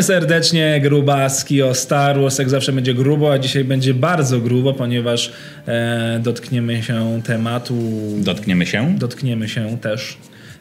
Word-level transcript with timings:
Witamy 0.00 0.20
serdecznie, 0.20 0.80
grubaski 0.82 1.62
o 1.62 1.74
Star 1.74 2.20
Wars. 2.20 2.38
Jak 2.38 2.50
zawsze 2.50 2.72
będzie 2.72 2.94
grubo, 2.94 3.32
a 3.32 3.38
dzisiaj 3.38 3.64
będzie 3.64 3.94
bardzo 3.94 4.40
grubo, 4.40 4.74
ponieważ 4.74 5.32
e, 5.66 6.20
dotkniemy 6.22 6.82
się 6.82 7.22
tematu. 7.24 7.74
Dotkniemy 8.16 8.66
się? 8.66 8.94
Dotkniemy 8.98 9.48
się 9.48 9.78
też 9.78 10.18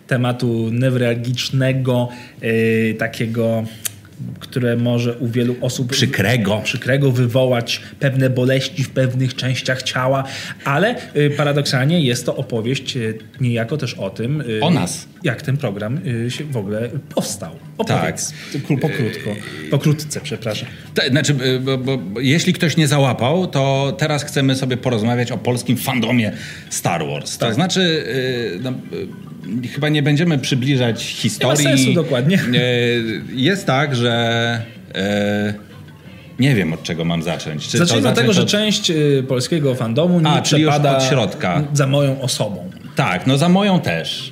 tematu 0.08 0.70
newralgicznego, 0.72 2.10
e, 2.42 2.94
takiego 2.94 3.64
które 4.40 4.76
może 4.76 5.18
u 5.18 5.28
wielu 5.28 5.56
osób 5.62 5.92
przykrego. 5.92 6.62
przykrego 6.64 7.12
wywołać 7.12 7.82
pewne 8.00 8.30
boleści 8.30 8.84
w 8.84 8.90
pewnych 8.90 9.36
częściach 9.36 9.84
ciała, 9.84 10.24
ale 10.66 10.96
y, 11.16 11.30
paradoksalnie 11.38 12.02
jest 12.02 12.26
to 12.26 12.36
opowieść 12.36 12.98
y, 12.98 13.18
niejako 13.42 13.78
też 13.78 13.94
o 13.94 14.10
tym, 14.10 14.42
y, 14.42 14.60
o 14.62 14.70
nas. 14.70 15.08
jak 15.24 15.42
ten 15.42 15.58
program 15.58 16.02
się 16.30 16.44
w 16.44 16.58
ogóle 16.58 16.90
powstał. 17.16 17.56
Opowiedz. 17.78 18.34
Tak. 18.54 18.62
Pokrótko. 18.80 19.36
Pokrótce, 19.72 20.22
przepraszam. 20.22 20.70
znaczy, 21.12 21.36
bo, 21.62 21.78
bo, 21.78 21.98
bo, 21.98 22.20
jeśli 22.20 22.54
ktoś 22.54 22.78
nie 22.78 22.88
załapał, 22.88 23.48
to 23.48 23.96
teraz 23.98 24.24
chcemy 24.24 24.56
sobie 24.56 24.78
porozmawiać 24.78 25.32
o 25.32 25.38
polskim 25.38 25.78
fandomie 25.78 26.32
Star 26.70 27.08
Wars. 27.08 27.38
Tak. 27.38 27.50
To 27.50 27.56
znaczy, 27.56 28.04
no, 28.62 28.74
chyba 29.74 29.90
nie 29.90 30.04
będziemy 30.04 30.38
przybliżać 30.38 31.04
historii. 31.04 31.66
Nie 31.66 31.72
ma 31.72 31.78
sensu 31.78 31.94
dokładnie. 31.94 32.40
Jest 33.34 33.66
tak, 33.66 33.96
że 33.96 34.62
e, 34.96 35.54
nie 36.40 36.56
wiem 36.56 36.74
od 36.74 36.84
czego 36.84 37.06
mam 37.06 37.24
zacząć. 37.24 37.68
Czy 37.68 37.78
Zacznijmy 37.78 38.10
od 38.10 38.16
tego, 38.16 38.30
od... 38.30 38.36
że 38.36 38.46
część 38.46 38.92
y, 38.92 39.24
polskiego 39.28 39.76
fandomu 39.76 40.20
nie 40.22 40.28
A, 40.28 40.42
przepada 40.42 40.98
od 40.98 41.04
środka. 41.04 41.64
za 41.74 41.88
moją 41.88 42.22
osobą. 42.22 42.72
Tak, 42.96 43.28
no 43.28 43.38
za 43.38 43.50
moją 43.50 43.80
też. 43.80 44.32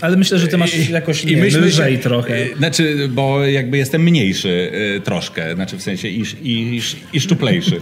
Ale 0.00 0.16
myślę, 0.16 0.38
że 0.38 0.48
ty 0.48 0.58
masz 0.58 0.88
jakoś 0.88 1.24
I, 1.24 1.26
nie, 1.26 1.42
myślę, 1.42 1.60
lżej 1.60 1.96
że, 1.96 2.02
trochę. 2.02 2.34
Znaczy, 2.56 3.08
bo 3.08 3.44
jakby 3.46 3.78
jestem 3.78 4.02
mniejszy 4.02 4.70
y, 4.96 5.00
troszkę, 5.00 5.54
znaczy 5.54 5.76
w 5.76 5.82
sensie 5.82 6.08
i, 6.08 6.24
i, 6.42 6.80
i 7.12 7.20
szczuplejszy. 7.20 7.76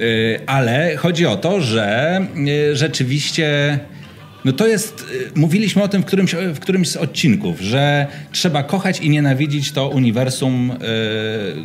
y, 0.00 0.40
ale 0.46 0.96
chodzi 0.96 1.26
o 1.26 1.36
to, 1.36 1.60
że 1.60 2.20
y, 2.72 2.76
rzeczywiście 2.76 3.78
no 4.44 4.52
to 4.52 4.66
jest, 4.66 5.06
y, 5.36 5.38
mówiliśmy 5.38 5.82
o 5.82 5.88
tym 5.88 6.02
w 6.02 6.04
którymś, 6.04 6.34
w 6.54 6.58
którymś 6.58 6.88
z 6.88 6.96
odcinków, 6.96 7.60
że 7.60 8.06
trzeba 8.32 8.62
kochać 8.62 9.00
i 9.00 9.10
nienawidzić 9.10 9.72
to 9.72 9.88
uniwersum 9.88 10.70
y, 10.70 10.76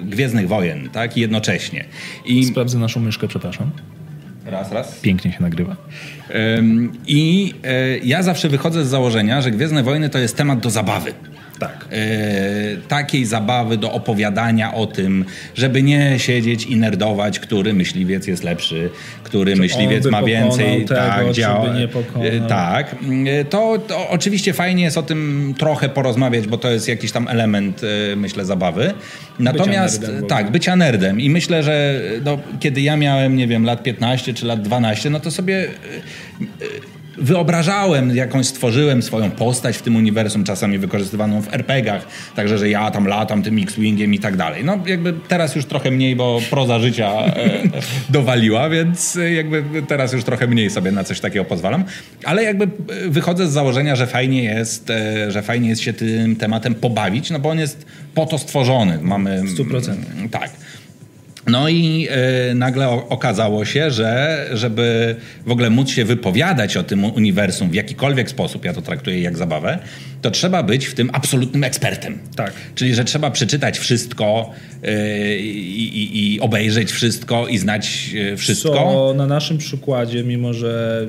Gwiezdnych 0.05 0.47
Wojen, 0.47 0.89
tak? 0.89 1.17
Jednocześnie. 1.17 1.85
I... 2.25 2.45
Sprawdzę 2.45 2.79
naszą 2.79 2.99
myszkę, 2.99 3.27
przepraszam. 3.27 3.71
Raz, 4.45 4.71
raz. 4.71 4.99
Pięknie 4.99 5.31
się 5.31 5.41
nagrywa. 5.41 5.75
I 7.07 7.53
y, 7.65 8.01
ja 8.03 8.23
zawsze 8.23 8.49
wychodzę 8.49 8.85
z 8.85 8.87
założenia, 8.87 9.41
że 9.41 9.51
Gwiezdne 9.51 9.83
Wojny 9.83 10.09
to 10.09 10.19
jest 10.19 10.37
temat 10.37 10.59
do 10.59 10.69
zabawy. 10.69 11.13
Tak. 11.59 11.85
E, 11.91 11.97
takiej 12.87 13.25
zabawy 13.25 13.77
do 13.77 13.91
opowiadania 13.91 14.73
o 14.73 14.87
tym, 14.87 15.25
żeby 15.55 15.83
nie 15.83 16.19
siedzieć 16.19 16.65
i 16.65 16.75
nerdować, 16.75 17.39
który 17.39 17.73
myśliwiec 17.73 18.27
jest 18.27 18.43
lepszy, 18.43 18.89
który 19.23 19.53
czy 19.53 19.61
myśliwiec 19.61 20.05
ma 20.05 20.23
więcej. 20.23 20.85
Tego, 20.85 21.01
tak, 21.01 21.31
działa. 21.31 21.73
E, 22.21 22.47
tak. 22.47 22.95
E, 23.25 23.45
to, 23.45 23.77
to, 23.87 24.09
oczywiście 24.09 24.53
fajnie 24.53 24.83
jest 24.83 24.97
o 24.97 25.03
tym 25.03 25.53
trochę 25.57 25.89
porozmawiać, 25.89 26.47
bo 26.47 26.57
to 26.57 26.71
jest 26.71 26.87
jakiś 26.87 27.11
tam 27.11 27.27
element, 27.27 27.81
myślę, 28.15 28.45
zabawy. 28.45 28.93
Natomiast 29.39 29.99
bycia 29.99 30.11
nerdem, 30.11 30.29
tak, 30.29 30.51
bycia 30.51 30.75
nerdem. 30.75 31.19
I 31.19 31.29
myślę, 31.29 31.63
że 31.63 32.01
no, 32.25 32.39
kiedy 32.59 32.81
ja 32.81 32.97
miałem, 32.97 33.35
nie 33.35 33.47
wiem, 33.47 33.65
lat 33.65 33.83
15 33.83 34.33
czy 34.33 34.45
lat 34.45 34.61
12, 34.61 35.09
no 35.09 35.19
to 35.19 35.31
sobie 35.31 35.67
wyobrażałem, 37.21 38.15
jakąś 38.15 38.45
stworzyłem 38.45 39.03
swoją 39.03 39.31
postać 39.31 39.77
w 39.77 39.81
tym 39.81 39.95
uniwersum, 39.95 40.43
czasami 40.43 40.77
wykorzystywaną 40.77 41.41
w 41.41 41.53
RPGach, 41.53 42.07
także, 42.35 42.57
że 42.57 42.69
ja 42.69 42.91
tam 42.91 43.07
latam 43.07 43.43
tym 43.43 43.63
X-Wingiem 43.63 44.13
i 44.13 44.19
tak 44.19 44.37
dalej. 44.37 44.65
No 44.65 44.79
jakby 44.85 45.13
teraz 45.27 45.55
już 45.55 45.65
trochę 45.65 45.91
mniej, 45.91 46.15
bo 46.15 46.39
proza 46.49 46.79
życia 46.79 47.11
e, 47.11 47.61
dowaliła, 48.09 48.69
więc 48.69 49.17
jakby 49.35 49.63
teraz 49.87 50.13
już 50.13 50.23
trochę 50.23 50.47
mniej 50.47 50.69
sobie 50.69 50.91
na 50.91 51.03
coś 51.03 51.19
takiego 51.19 51.45
pozwalam, 51.45 51.83
ale 52.23 52.43
jakby 52.43 52.67
wychodzę 53.09 53.47
z 53.47 53.51
założenia, 53.51 53.95
że 53.95 54.07
fajnie 54.07 54.43
jest, 54.43 54.89
e, 54.89 55.31
że 55.31 55.41
fajnie 55.41 55.69
jest 55.69 55.81
się 55.81 55.93
tym 55.93 56.35
tematem 56.35 56.75
pobawić, 56.75 57.29
no 57.29 57.39
bo 57.39 57.49
on 57.49 57.59
jest 57.59 57.85
po 58.15 58.25
to 58.25 58.37
stworzony. 58.37 58.99
Mamy... 59.01 59.43
100%. 59.57 59.95
Tak. 60.31 60.49
No 61.51 61.69
i 61.69 62.07
y, 62.51 62.55
nagle 62.55 62.89
okazało 62.89 63.65
się, 63.65 63.91
że 63.91 64.45
żeby 64.53 65.15
w 65.45 65.51
ogóle 65.51 65.69
móc 65.69 65.89
się 65.89 66.05
wypowiadać 66.05 66.77
o 66.77 66.83
tym 66.83 67.05
uniwersum 67.05 67.69
w 67.69 67.73
jakikolwiek 67.73 68.29
sposób, 68.29 68.65
ja 68.65 68.73
to 68.73 68.81
traktuję 68.81 69.21
jak 69.21 69.37
zabawę, 69.37 69.79
to 70.21 70.31
trzeba 70.31 70.63
być 70.63 70.85
w 70.85 70.93
tym 70.93 71.09
absolutnym 71.13 71.63
ekspertem. 71.63 72.17
Tak. 72.35 72.53
Czyli, 72.75 72.95
że 72.95 73.03
trzeba 73.03 73.31
przeczytać 73.31 73.79
wszystko 73.79 74.51
y, 74.83 75.39
i, 75.39 76.33
i, 76.33 76.39
obejrzeć 76.39 76.91
wszystko 76.91 77.47
i 77.47 77.57
znać 77.57 78.11
y, 78.33 78.37
wszystko. 78.37 78.69
Co 78.69 79.13
na 79.17 79.27
naszym 79.27 79.57
przykładzie, 79.57 80.23
mimo 80.23 80.53
że 80.53 81.05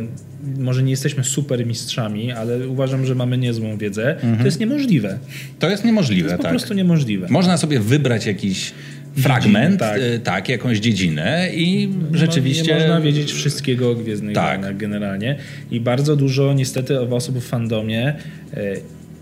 może 0.59 0.83
nie 0.83 0.91
jesteśmy 0.91 1.25
super 1.25 1.67
mistrzami, 1.67 2.33
ale 2.33 2.69
uważam, 2.69 3.07
że 3.07 3.15
mamy 3.15 3.39
niezłą 3.39 3.77
wiedzę, 3.77 4.15
mhm. 4.15 4.39
to 4.39 4.45
jest 4.45 4.61
niemożliwe. 4.61 5.19
To 5.59 5.71
jest 5.71 5.85
niemożliwe, 5.85 6.29
to 6.29 6.33
jest 6.33 6.37
po 6.37 6.43
tak. 6.43 6.53
po 6.53 6.59
prostu 6.59 6.75
niemożliwe. 6.75 7.27
Można 7.31 7.57
sobie 7.57 7.81
wybrać 7.81 8.27
jakiś 8.27 8.73
fragment, 9.17 9.81
tak. 9.81 10.01
Y, 10.01 10.21
tak. 10.25 10.49
jakąś 10.49 10.79
dziedzinę 10.79 11.49
i 11.55 11.89
rzeczywiście... 12.13 12.73
Nie 12.73 12.79
można 12.79 13.01
wiedzieć 13.01 13.33
wszystkiego 13.33 13.91
o 13.91 13.95
Gwiezdnych 13.95 14.35
tak. 14.35 14.61
Wojnach 14.61 14.77
generalnie 14.77 15.37
i 15.71 15.81
bardzo 15.81 16.17
dużo 16.17 16.53
niestety 16.53 17.01
osób 17.01 17.39
w 17.39 17.47
fandomie 17.47 18.15
y, 18.55 18.81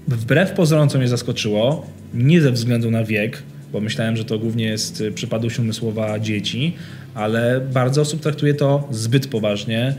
wbrew 0.09 0.53
pozorom, 0.53 0.88
co 0.88 0.99
mnie 0.99 1.09
zaskoczyło, 1.09 1.87
nie 2.15 2.41
ze 2.41 2.53
względu 2.53 2.91
na 2.91 3.04
wiek, 3.04 3.43
bo 3.72 3.81
myślałem, 3.81 4.16
że 4.16 4.25
to 4.25 4.38
głównie 4.38 4.65
jest 4.65 5.00
y, 5.00 5.12
przypadłość 5.12 5.59
umysłowa 5.59 6.19
dzieci, 6.19 6.72
ale 7.15 7.60
bardzo 7.72 8.00
osób 8.00 8.20
traktuje 8.20 8.55
to 8.55 8.88
zbyt 8.91 9.26
poważnie 9.26 9.94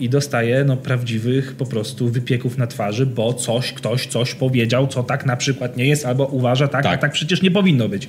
i 0.00 0.08
dostaje 0.08 0.64
no, 0.64 0.76
prawdziwych 0.76 1.54
po 1.54 1.66
prostu 1.66 2.08
wypieków 2.08 2.58
na 2.58 2.66
twarzy, 2.66 3.06
bo 3.06 3.34
coś, 3.34 3.72
ktoś 3.72 4.06
coś 4.06 4.34
powiedział, 4.34 4.86
co 4.86 5.02
tak 5.02 5.26
na 5.26 5.36
przykład 5.36 5.76
nie 5.76 5.86
jest, 5.86 6.06
albo 6.06 6.26
uważa 6.26 6.68
tak, 6.68 6.82
tak. 6.82 6.94
a 6.94 6.98
tak 6.98 7.12
przecież 7.12 7.42
nie 7.42 7.50
powinno 7.50 7.88
być. 7.88 8.08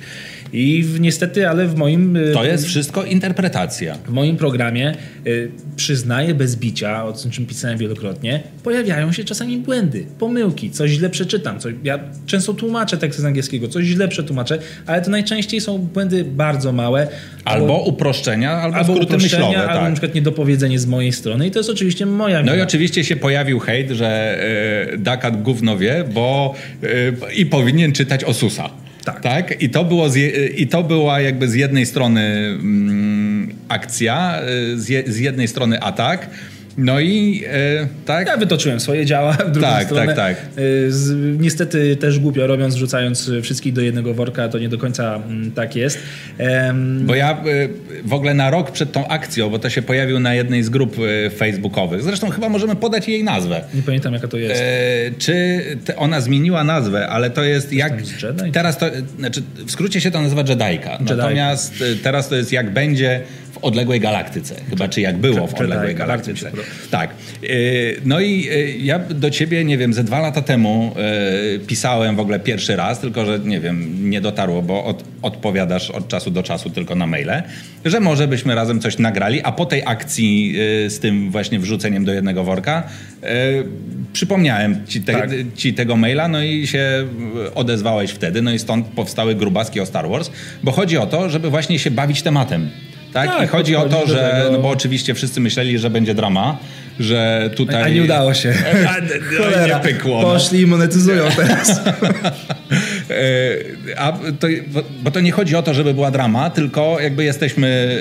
I 0.52 0.82
w, 0.82 1.00
niestety, 1.00 1.48
ale 1.48 1.66
w 1.66 1.76
moim... 1.76 2.18
To 2.34 2.44
jest 2.44 2.66
wszystko 2.66 3.04
interpretacja. 3.04 3.94
W 3.94 4.10
moim 4.10 4.36
programie 4.36 4.94
y, 5.26 5.50
przyznaję 5.76 6.34
bez 6.34 6.56
bicia, 6.56 7.04
o 7.04 7.14
czym 7.30 7.46
pisałem 7.46 7.78
wielokrotnie, 7.78 8.40
pojawiają 8.62 9.12
się 9.12 9.24
czasami 9.24 9.58
błędy, 9.58 10.06
pomyłki, 10.18 10.70
coś 10.70 10.90
źle 10.90 11.10
przeczytam. 11.10 11.60
Coś, 11.60 11.74
ja 11.84 11.98
często 12.26 12.54
tłumaczę 12.54 12.96
tekst 12.96 13.20
z 13.20 13.24
angielskiego, 13.24 13.68
coś 13.68 13.84
źle 13.84 14.08
przetłumaczę, 14.08 14.58
ale 14.86 15.02
to 15.02 15.10
najczęściej 15.10 15.60
są 15.60 15.78
błędy 15.78 16.24
bardzo 16.24 16.72
małe. 16.72 17.08
Albo, 17.44 17.64
albo 17.64 17.84
uproszczenia, 17.84 18.50
albo, 18.50 18.76
albo 18.76 18.92
skróty 18.92 19.14
uproszczenia, 19.14 19.46
myślowe. 19.46 19.68
Albo 19.68 19.80
tak. 19.80 19.88
na 19.88 19.92
przykład 19.92 20.14
niedopowiedzenie 20.14 20.78
z 20.78 20.86
mojej 20.86 21.11
strony 21.12 21.46
i 21.46 21.50
to 21.50 21.58
jest 21.58 21.70
oczywiście 21.70 22.06
moja 22.06 22.38
No 22.38 22.44
wina. 22.52 22.56
i 22.56 22.60
oczywiście 22.60 23.04
się 23.04 23.16
pojawił 23.16 23.58
hejt, 23.58 23.90
że 23.90 24.38
y, 24.94 24.98
Dakat 24.98 25.42
gówno 25.42 25.78
wie, 25.78 26.04
bo 26.14 26.54
y, 26.84 27.14
i 27.34 27.46
powinien 27.46 27.92
czytać 27.92 28.24
Osusa. 28.24 28.70
Tak. 29.04 29.20
tak? 29.20 29.62
I, 29.62 29.70
to 29.70 29.84
było 29.84 30.08
z, 30.10 30.16
I 30.58 30.66
to 30.66 30.82
była 30.82 31.20
jakby 31.20 31.48
z 31.48 31.54
jednej 31.54 31.86
strony 31.86 32.20
mm, 32.20 33.54
akcja, 33.68 34.40
y, 34.72 34.80
z, 34.80 34.88
je, 34.88 35.02
z 35.06 35.18
jednej 35.18 35.48
strony 35.48 35.80
atak, 35.80 36.30
no 36.76 37.00
i 37.00 37.44
e, 37.46 37.88
tak. 38.06 38.26
Ja 38.26 38.36
wytoczyłem 38.36 38.80
swoje 38.80 39.06
działa 39.06 39.32
w 39.32 39.50
drugą 39.50 39.68
tak, 39.68 39.84
stronę. 39.84 40.14
Tak, 40.14 40.16
tak, 40.16 40.36
z, 40.88 41.40
niestety 41.40 41.96
też 41.96 42.18
głupio 42.18 42.46
robiąc, 42.46 42.74
rzucając 42.74 43.30
wszystkich 43.42 43.72
do 43.72 43.80
jednego 43.80 44.14
worka, 44.14 44.48
to 44.48 44.58
nie 44.58 44.68
do 44.68 44.78
końca 44.78 45.14
m, 45.14 45.22
mm, 45.22 45.52
tak 45.52 45.76
jest. 45.76 45.98
Bo 47.00 47.14
ja 47.14 47.30
e, 47.32 47.68
w 48.04 48.12
ogóle 48.12 48.34
na 48.34 48.50
rok 48.50 48.70
przed 48.70 48.92
tą 48.92 49.08
akcją, 49.08 49.50
bo 49.50 49.58
to 49.58 49.70
się 49.70 49.82
pojawił 49.82 50.20
na 50.20 50.34
jednej 50.34 50.62
z 50.62 50.70
grup 50.70 50.96
e, 51.26 51.30
facebookowych. 51.30 52.02
Zresztą 52.02 52.30
chyba 52.30 52.48
możemy 52.48 52.76
podać 52.76 53.08
jej 53.08 53.24
nazwę. 53.24 53.60
Nie 53.74 53.82
pamiętam 53.82 54.14
jaka 54.14 54.28
to 54.28 54.36
jest. 54.36 54.62
E, 54.62 54.64
czy 55.18 55.62
ona 55.96 56.20
zmieniła 56.20 56.64
nazwę, 56.64 57.08
ale 57.08 57.30
to 57.30 57.44
jest 57.44 57.68
to 57.68 57.74
jak... 57.74 57.92
Teraz 58.52 58.78
to, 58.78 58.86
znaczy 59.18 59.42
w 59.66 59.70
skrócie 59.70 60.00
się 60.00 60.10
to 60.10 60.22
nazywa 60.22 60.42
Jedajka. 60.52 60.98
Natomiast 61.00 61.84
teraz 62.02 62.28
to 62.28 62.36
jest 62.36 62.52
jak 62.52 62.70
będzie 62.70 63.20
odległej 63.62 64.00
galaktyce. 64.00 64.54
Chyba, 64.70 64.88
czy 64.88 65.00
jak 65.00 65.18
było 65.18 65.46
w 65.46 65.54
odległej 65.54 65.94
galaktyce. 65.94 66.50
Tak. 66.90 67.10
E, 67.10 67.46
no 68.04 68.20
i 68.20 68.48
e, 68.48 68.70
ja 68.70 68.98
do 68.98 69.30
ciebie, 69.30 69.64
nie 69.64 69.78
wiem, 69.78 69.94
ze 69.94 70.04
dwa 70.04 70.20
lata 70.20 70.42
temu 70.42 70.94
e, 70.96 71.58
pisałem 71.58 72.16
w 72.16 72.20
ogóle 72.20 72.40
pierwszy 72.40 72.76
raz, 72.76 73.00
tylko 73.00 73.24
że, 73.24 73.38
nie 73.38 73.60
wiem, 73.60 74.10
nie 74.10 74.20
dotarło, 74.20 74.62
bo 74.62 74.84
od, 74.84 75.04
odpowiadasz 75.22 75.90
od 75.90 76.08
czasu 76.08 76.30
do 76.30 76.42
czasu 76.42 76.70
tylko 76.70 76.94
na 76.94 77.06
maile, 77.06 77.42
że 77.84 78.00
może 78.00 78.28
byśmy 78.28 78.54
razem 78.54 78.80
coś 78.80 78.98
nagrali, 78.98 79.42
a 79.42 79.52
po 79.52 79.66
tej 79.66 79.82
akcji 79.86 80.54
z 80.88 80.98
tym 80.98 81.30
właśnie 81.30 81.58
wrzuceniem 81.58 82.04
do 82.04 82.12
jednego 82.12 82.44
worka 82.44 82.82
przypomniałem 84.12 84.86
ci, 84.86 85.00
te, 85.00 85.12
tak. 85.12 85.30
ci, 85.54 85.74
tego 85.74 85.96
maila, 85.96 86.28
no 86.28 86.42
i 86.42 86.66
się 86.66 87.06
odezwałeś 87.54 88.10
wtedy, 88.10 88.42
no 88.42 88.52
i 88.52 88.58
stąd 88.58 88.86
powstały 88.86 89.34
grubaski 89.34 89.80
o 89.80 89.86
Star 89.86 90.08
Wars, 90.08 90.30
bo 90.62 90.72
chodzi 90.72 90.98
o 90.98 91.06
to, 91.06 91.30
żeby 91.30 91.50
właśnie 91.50 91.78
się 91.78 91.90
bawić 91.90 92.22
tematem. 92.22 92.70
Tak? 93.12 93.30
tak 93.30 93.44
I 93.44 93.46
chodzi 93.46 93.76
o 93.76 93.88
to, 93.88 94.06
że, 94.06 94.48
no 94.52 94.58
bo 94.58 94.68
oczywiście 94.68 95.14
wszyscy 95.14 95.40
myśleli, 95.40 95.78
że 95.78 95.90
będzie 95.90 96.14
drama, 96.14 96.58
że 97.00 97.50
tutaj... 97.56 97.82
A 97.82 97.88
nie 97.88 98.02
udało 98.02 98.34
się. 98.34 98.54
A, 98.88 98.94
Cholera, 99.42 99.78
nie 99.78 99.82
pykło. 99.82 100.22
No. 100.22 100.28
Poszli 100.28 100.60
i 100.60 100.66
monetyzują 100.66 101.24
teraz. 101.36 101.80
a 103.96 104.12
to, 104.40 104.46
bo 105.02 105.10
to 105.10 105.20
nie 105.20 105.32
chodzi 105.32 105.56
o 105.56 105.62
to, 105.62 105.74
żeby 105.74 105.94
była 105.94 106.10
drama, 106.10 106.50
tylko 106.50 107.00
jakby 107.00 107.24
jesteśmy, 107.24 107.98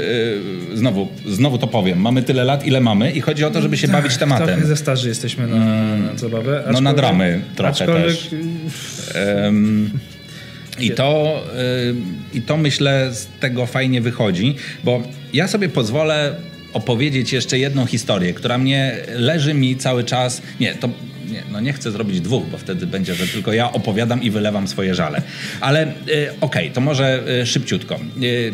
znowu, 0.74 1.08
znowu 1.28 1.58
to 1.58 1.68
powiem, 1.68 2.02
mamy 2.02 2.24
tyle 2.24 2.44
lat, 2.44 2.66
ile 2.66 2.82
mamy 2.82 3.12
i 3.12 3.22
chodzi 3.22 3.44
o 3.44 3.52
to, 3.52 3.62
żeby 3.62 3.78
się 3.78 3.88
tak, 3.88 3.96
bawić 3.96 4.18
tematem. 4.18 4.48
Trochę 4.48 4.66
ze 4.66 4.76
starzy 4.76 5.10
jesteśmy 5.10 5.48
na, 5.48 5.58
na 5.98 6.18
zabawę. 6.18 6.64
No 6.72 6.82
na 6.82 6.94
dramy 6.94 7.42
trochę 7.56 7.86
też. 7.86 8.30
Um, 9.46 9.92
i 10.82 10.92
to, 10.92 11.44
I 12.34 12.42
to 12.42 12.58
myślę 12.58 13.10
z 13.14 13.28
tego 13.40 13.66
fajnie 13.66 14.02
wychodzi, 14.02 14.56
bo 14.84 15.04
ja 15.34 15.48
sobie 15.48 15.70
pozwolę 15.70 16.36
opowiedzieć 16.74 17.34
jeszcze 17.34 17.60
jedną 17.60 17.86
historię, 17.86 18.34
która 18.34 18.58
mnie 18.58 18.96
leży 19.16 19.54
mi 19.54 19.78
cały 19.78 20.04
czas. 20.04 20.42
Nie, 20.60 20.76
to 20.76 20.90
nie, 21.32 21.44
no 21.52 21.60
nie 21.60 21.74
chcę 21.74 21.92
zrobić 21.92 22.22
dwóch, 22.22 22.44
bo 22.52 22.58
wtedy 22.58 22.88
będzie, 22.88 23.14
że 23.16 23.28
tylko 23.28 23.54
ja 23.54 23.72
opowiadam 23.72 24.24
i 24.24 24.30
wylewam 24.30 24.68
swoje 24.68 24.96
żale. 24.96 25.22
Ale 25.62 25.84
y, 25.84 25.88
okej, 25.88 26.36
okay, 26.42 26.70
to 26.70 26.82
może 26.82 27.24
y, 27.42 27.46
szybciutko. 27.46 28.00
Y, 28.24 28.54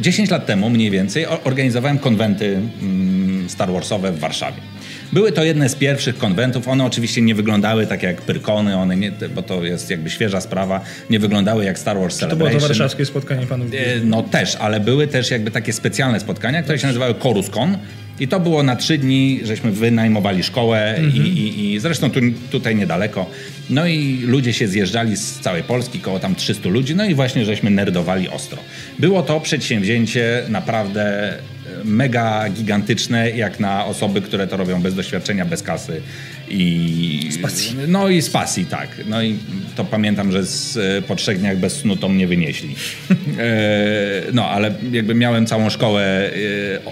10 0.00 0.30
lat 0.30 0.46
temu 0.46 0.70
mniej 0.70 0.90
więcej 0.90 1.26
organizowałem 1.26 1.98
konwenty 1.98 2.60
mm, 2.82 3.48
Star 3.48 3.72
Warsowe 3.72 4.12
w 4.12 4.18
Warszawie. 4.18 4.73
Były 5.12 5.32
to 5.32 5.44
jedne 5.44 5.68
z 5.68 5.74
pierwszych 5.74 6.18
konwentów. 6.18 6.68
One 6.68 6.84
oczywiście 6.84 7.22
nie 7.22 7.34
wyglądały 7.34 7.86
tak 7.86 8.02
jak 8.02 8.22
Pyrkony, 8.22 8.76
one 8.76 8.96
nie, 8.96 9.12
bo 9.34 9.42
to 9.42 9.64
jest 9.64 9.90
jakby 9.90 10.10
świeża 10.10 10.40
sprawa. 10.40 10.80
Nie 11.10 11.18
wyglądały 11.18 11.64
jak 11.64 11.78
Star 11.78 11.98
Wars 11.98 12.16
Celebration. 12.16 12.52
To 12.52 12.58
było 12.58 12.60
to 12.60 12.68
warszawskie 12.68 13.06
spotkanie 13.06 13.46
panów? 13.46 13.74
E, 13.74 14.00
no 14.04 14.22
też, 14.22 14.56
ale 14.56 14.80
były 14.80 15.06
też 15.06 15.30
jakby 15.30 15.50
takie 15.50 15.72
specjalne 15.72 16.20
spotkania, 16.20 16.62
które 16.62 16.78
się 16.78 16.86
nazywały 16.86 17.14
Coruscon. 17.14 17.78
I 18.20 18.28
to 18.28 18.40
było 18.40 18.62
na 18.62 18.76
trzy 18.76 18.98
dni, 18.98 19.40
żeśmy 19.44 19.72
wynajmowali 19.72 20.42
szkołę 20.42 20.94
mm 20.96 21.10
-hmm. 21.10 21.14
i, 21.14 21.18
mhm. 21.18 21.36
i, 21.36 21.72
i, 21.72 21.80
zresztą 21.80 22.10
tu, 22.10 22.20
tutaj 22.50 22.76
niedaleko. 22.76 23.30
No 23.70 23.86
i 23.86 24.22
ludzie 24.26 24.52
się 24.52 24.68
zjeżdżali 24.68 25.16
z 25.16 25.40
całej 25.40 25.62
Polski, 25.62 26.00
koło 26.00 26.18
tam 26.18 26.34
300 26.34 26.68
ludzi, 26.68 26.94
no 26.94 27.04
i 27.04 27.14
właśnie 27.14 27.44
żeśmy 27.44 27.70
nerdowali 27.70 28.28
ostro. 28.28 28.58
Było 28.98 29.22
to 29.22 29.40
przedsięwzięcie 29.40 30.42
naprawdę 30.48 31.34
mega 31.84 32.48
gigantyczne, 32.48 33.30
jak 33.30 33.60
na 33.60 33.86
osoby, 33.86 34.20
które 34.20 34.46
to 34.46 34.56
robią 34.56 34.82
bez 34.82 34.94
doświadczenia, 34.94 35.44
bez 35.44 35.62
kasy. 35.62 36.00
I, 36.48 37.28
z 37.32 37.38
pasji. 37.38 37.76
No 37.88 38.08
i 38.08 38.22
z 38.22 38.30
pasji, 38.30 38.66
tak. 38.66 38.88
No 39.06 39.22
i 39.22 39.36
to 39.76 39.84
pamiętam, 39.84 40.32
że 40.32 40.44
z, 40.44 41.04
po 41.04 41.16
trzech 41.16 41.38
dniach 41.38 41.58
bez 41.58 41.72
snu 41.72 41.96
to 41.96 42.08
mnie 42.08 42.26
wynieśli. 42.26 42.74
E, 43.38 44.22
no, 44.32 44.48
ale 44.48 44.74
jakby 44.92 45.14
miałem 45.14 45.46
całą 45.46 45.70
szkołę, 45.70 46.02
e, 46.04 46.30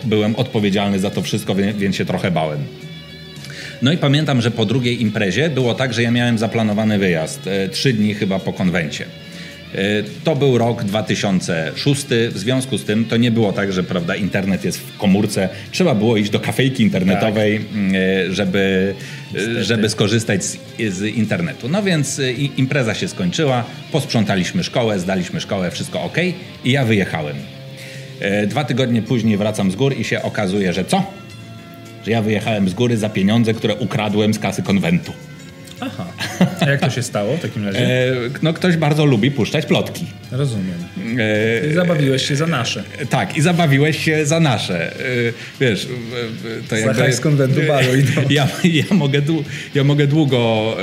byłem 0.04 0.36
odpowiedzialny 0.36 0.98
za 0.98 1.10
to 1.10 1.22
wszystko, 1.22 1.54
więc 1.54 1.96
się 1.96 2.04
trochę 2.04 2.30
bałem. 2.30 2.58
No 3.82 3.92
i 3.92 3.98
pamiętam, 3.98 4.40
że 4.40 4.50
po 4.50 4.64
drugiej 4.66 5.02
imprezie 5.02 5.50
było 5.50 5.75
tak, 5.75 5.94
że 5.94 6.02
ja 6.02 6.10
miałem 6.10 6.38
zaplanowany 6.38 6.98
wyjazd. 6.98 7.46
E, 7.46 7.68
trzy 7.68 7.92
dni 7.92 8.14
chyba 8.14 8.38
po 8.38 8.52
konwencie. 8.52 9.04
E, 9.74 10.02
to 10.24 10.36
był 10.36 10.58
rok 10.58 10.84
2006. 10.84 12.06
W 12.30 12.38
związku 12.38 12.78
z 12.78 12.84
tym 12.84 13.04
to 13.04 13.16
nie 13.16 13.30
było 13.30 13.52
tak, 13.52 13.72
że 13.72 13.82
prawda, 13.82 14.16
internet 14.16 14.64
jest 14.64 14.78
w 14.78 14.96
komórce. 14.96 15.48
Trzeba 15.70 15.94
było 15.94 16.16
iść 16.16 16.30
do 16.30 16.40
kafejki 16.40 16.82
internetowej, 16.82 17.58
tak. 17.58 17.66
E, 17.94 18.32
żeby, 18.32 18.94
e, 19.58 19.64
żeby 19.64 19.88
skorzystać 19.88 20.44
z, 20.44 20.58
z, 20.88 21.02
internetu. 21.02 21.69
No 21.69 21.82
więc 21.82 22.20
impreza 22.56 22.94
się 22.94 23.08
skończyła, 23.08 23.64
posprzątaliśmy 23.92 24.64
szkołę, 24.64 24.98
zdaliśmy 24.98 25.40
szkołę, 25.40 25.70
wszystko 25.70 26.02
ok 26.02 26.18
i 26.64 26.72
ja 26.72 26.84
wyjechałem. 26.84 27.36
Dwa 28.46 28.64
tygodnie 28.64 29.02
później 29.02 29.36
wracam 29.36 29.70
z 29.70 29.76
gór 29.76 29.98
i 29.98 30.04
się 30.04 30.22
okazuje, 30.22 30.72
że 30.72 30.84
co? 30.84 31.06
Że 32.04 32.10
ja 32.10 32.22
wyjechałem 32.22 32.68
z 32.68 32.75
góry 32.75 32.96
za 32.96 33.08
pieniądze, 33.08 33.54
które 33.54 33.75
ukradłem 33.75 34.34
z 34.34 34.38
kasy 34.38 34.62
konwentu. 34.62 35.12
Aha. 35.87 36.06
A 36.61 36.70
jak 36.70 36.81
to 36.81 36.90
się 36.90 37.02
stało 37.02 37.37
w 37.37 37.40
takim 37.40 37.64
razie? 37.64 37.79
E, 37.79 38.12
no 38.43 38.52
ktoś 38.52 38.76
bardzo 38.76 39.05
lubi 39.05 39.31
puszczać 39.31 39.67
plotki. 39.67 40.06
Rozumiem. 40.31 40.75
E, 41.19 41.67
I 41.67 41.73
zabawiłeś 41.73 42.29
się 42.29 42.37
za 42.37 42.46
nasze. 42.46 42.84
Tak, 43.11 43.37
i 43.37 43.40
zabawiłeś 43.40 44.05
się 44.05 44.26
za 44.26 44.40
nasze. 44.40 44.96
E, 44.96 44.99
wiesz, 45.61 45.88
to 46.69 46.76
jakby... 46.76 46.94
Za 46.94 47.12
z 47.12 47.20
konwentu 47.20 47.61
balu 47.69 47.88
ja, 48.31 48.49
ja, 48.64 48.84
mogę, 48.90 49.23
ja 49.75 49.84
mogę 49.84 50.06
długo 50.06 50.76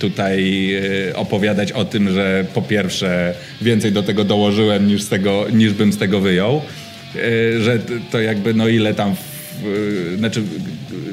tutaj 0.00 0.74
e, 0.74 1.16
opowiadać 1.16 1.72
o 1.72 1.84
tym, 1.84 2.12
że 2.12 2.44
po 2.54 2.62
pierwsze 2.62 3.34
więcej 3.62 3.92
do 3.92 4.02
tego 4.02 4.24
dołożyłem 4.24 4.86
niż, 4.86 5.02
z 5.02 5.08
tego, 5.08 5.46
niż 5.52 5.72
bym 5.72 5.92
z 5.92 5.98
tego 5.98 6.20
wyjął. 6.20 6.62
E, 7.16 7.60
że 7.60 7.78
to 8.10 8.20
jakby 8.20 8.54
no 8.54 8.68
ile 8.68 8.94
tam 8.94 9.14
znaczy 10.18 10.42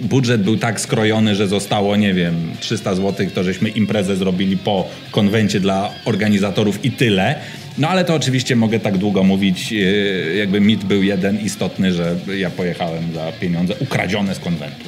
budżet 0.01 0.43
był 0.43 0.57
tak 0.57 0.81
skrojony, 0.81 1.35
że 1.35 1.47
zostało, 1.47 1.95
nie 1.95 2.13
wiem, 2.13 2.35
300 2.59 2.95
zł, 2.95 3.27
to 3.33 3.43
żeśmy 3.43 3.69
imprezę 3.69 4.15
zrobili 4.15 4.57
po 4.57 4.87
konwencie 5.11 5.59
dla 5.59 5.91
organizatorów 6.05 6.85
i 6.85 6.91
tyle. 6.91 7.35
No 7.77 7.89
ale 7.89 8.05
to 8.05 8.15
oczywiście 8.15 8.55
mogę 8.55 8.79
tak 8.79 8.97
długo 8.97 9.23
mówić, 9.23 9.73
e, 9.73 9.75
jakby 10.35 10.61
mit 10.61 10.83
był 10.83 11.03
jeden 11.03 11.39
istotny, 11.39 11.93
że 11.93 12.15
ja 12.37 12.49
pojechałem 12.49 13.13
za 13.13 13.31
pieniądze 13.31 13.75
ukradzione 13.79 14.35
z 14.35 14.39
konwentu. 14.39 14.85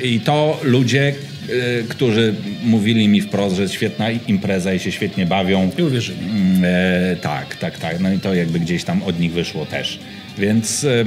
I 0.00 0.20
to 0.20 0.60
ludzie, 0.62 1.08
e, 1.08 1.82
którzy 1.88 2.34
mówili 2.64 3.08
mi 3.08 3.20
wprost, 3.20 3.56
że 3.56 3.62
jest 3.62 3.74
świetna 3.74 4.10
impreza 4.10 4.74
i 4.74 4.78
się 4.78 4.92
świetnie 4.92 5.26
bawią. 5.26 5.70
I 5.78 5.82
uwierzyli. 5.82 6.18
Mm, 6.18 6.62
e, 6.64 7.16
tak, 7.16 7.56
tak, 7.56 7.78
tak. 7.78 8.00
No 8.00 8.12
i 8.12 8.18
to 8.18 8.34
jakby 8.34 8.60
gdzieś 8.60 8.84
tam 8.84 9.02
od 9.02 9.20
nich 9.20 9.32
wyszło 9.32 9.66
też. 9.66 9.98
Więc... 10.38 10.84
E, 10.84 11.04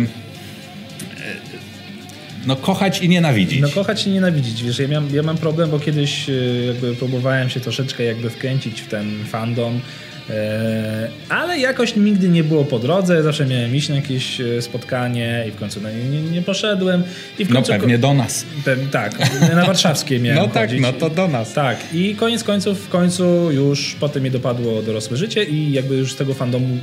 no 2.45 2.56
kochać 2.56 3.01
i 3.01 3.09
nienawidzić. 3.09 3.62
No 3.62 3.69
kochać 3.69 4.07
i 4.07 4.09
nienawidzić. 4.09 4.63
Wiesz, 4.63 4.80
ja, 4.80 4.88
miałem, 4.88 5.15
ja 5.15 5.24
mam 5.24 5.38
problem, 5.38 5.69
bo 5.69 5.80
kiedyś 5.80 6.30
e, 6.30 6.33
jakby 6.65 6.95
próbowałem 6.95 7.50
się 7.50 7.59
troszeczkę 7.59 8.03
jakby 8.03 8.30
wkręcić 8.30 8.81
w 8.81 8.88
ten 8.88 9.25
fandom, 9.25 9.81
e, 10.30 11.09
ale 11.30 11.59
jakoś 11.59 11.95
nigdy 11.95 12.30
nie 12.30 12.44
było 12.44 12.65
po 12.65 12.80
drodze. 12.80 13.24
Zawsze 13.24 13.45
miałem 13.45 13.75
iść 13.75 13.89
na 13.89 13.95
jakieś 13.95 14.41
e, 14.41 14.62
spotkanie 14.62 15.45
i 15.47 15.51
w 15.51 15.56
końcu 15.56 15.81
na 15.81 15.91
nie, 15.91 16.03
nie, 16.03 16.21
nie 16.21 16.41
poszedłem. 16.41 17.03
I 17.39 17.45
w 17.45 17.50
no 17.50 17.56
końcu, 17.56 17.74
no 17.74 17.80
pewnie 17.80 17.97
do 17.97 18.13
nas. 18.13 18.45
Pe, 18.65 18.77
tak, 18.77 19.19
na 19.56 19.65
warszawskie 19.65 20.19
miałem 20.19 20.39
No 20.44 20.47
tak, 20.47 20.69
chodzić. 20.69 20.81
no 20.81 20.94
to 20.94 21.09
do 21.09 21.27
nas. 21.27 21.53
Tak 21.53 21.77
i 21.94 22.15
koniec 22.15 22.44
końców 22.44 22.85
w 22.85 22.89
końcu 22.89 23.51
już 23.51 23.95
potem 24.00 24.24
mi 24.24 24.31
dopadło 24.31 24.81
dorosłe 24.81 25.18
życie 25.18 25.44
i 25.44 25.71
jakby 25.71 25.95
już 25.95 26.13
z 26.13 26.15
tego 26.15 26.33
fandomu 26.33 26.77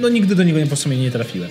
no 0.00 0.08
nigdy 0.08 0.34
do 0.34 0.42
niego 0.42 0.58
po 0.70 0.76
sumie 0.76 0.96
nie 0.96 1.10
trafiłem. 1.10 1.50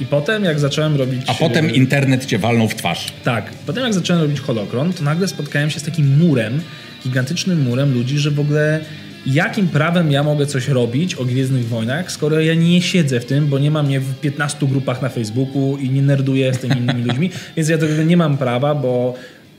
I 0.00 0.06
potem 0.06 0.44
jak 0.44 0.60
zacząłem 0.60 0.96
robić... 0.96 1.22
A 1.26 1.34
potem 1.34 1.66
e, 1.66 1.70
internet 1.70 2.26
cię 2.26 2.38
walnął 2.38 2.68
w 2.68 2.74
twarz. 2.74 3.12
Tak. 3.24 3.52
Potem 3.66 3.84
jak 3.84 3.94
zacząłem 3.94 4.22
robić 4.22 4.40
holokron, 4.40 4.92
to 4.92 5.04
nagle 5.04 5.28
spotkałem 5.28 5.70
się 5.70 5.80
z 5.80 5.82
takim 5.82 6.18
murem, 6.18 6.60
gigantycznym 7.04 7.62
murem 7.62 7.94
ludzi, 7.94 8.18
że 8.18 8.30
w 8.30 8.40
ogóle 8.40 8.80
jakim 9.26 9.68
prawem 9.68 10.10
ja 10.10 10.22
mogę 10.22 10.46
coś 10.46 10.68
robić 10.68 11.14
o 11.14 11.24
Gwiezdnych 11.24 11.68
Wojnach, 11.68 12.12
skoro 12.12 12.40
ja 12.40 12.54
nie 12.54 12.82
siedzę 12.82 13.20
w 13.20 13.24
tym, 13.24 13.46
bo 13.46 13.58
nie 13.58 13.70
mam 13.70 13.86
mnie 13.86 14.00
w 14.00 14.14
15 14.14 14.66
grupach 14.66 15.02
na 15.02 15.08
Facebooku 15.08 15.76
i 15.76 15.90
nie 15.90 16.02
nerduję 16.02 16.54
z 16.54 16.58
tymi 16.58 16.76
innymi 16.76 17.04
ludźmi, 17.04 17.30
więc 17.56 17.68
ja 17.68 17.78
tego 17.78 18.02
nie 18.02 18.16
mam 18.16 18.38
prawa, 18.38 18.74
bo 18.74 19.14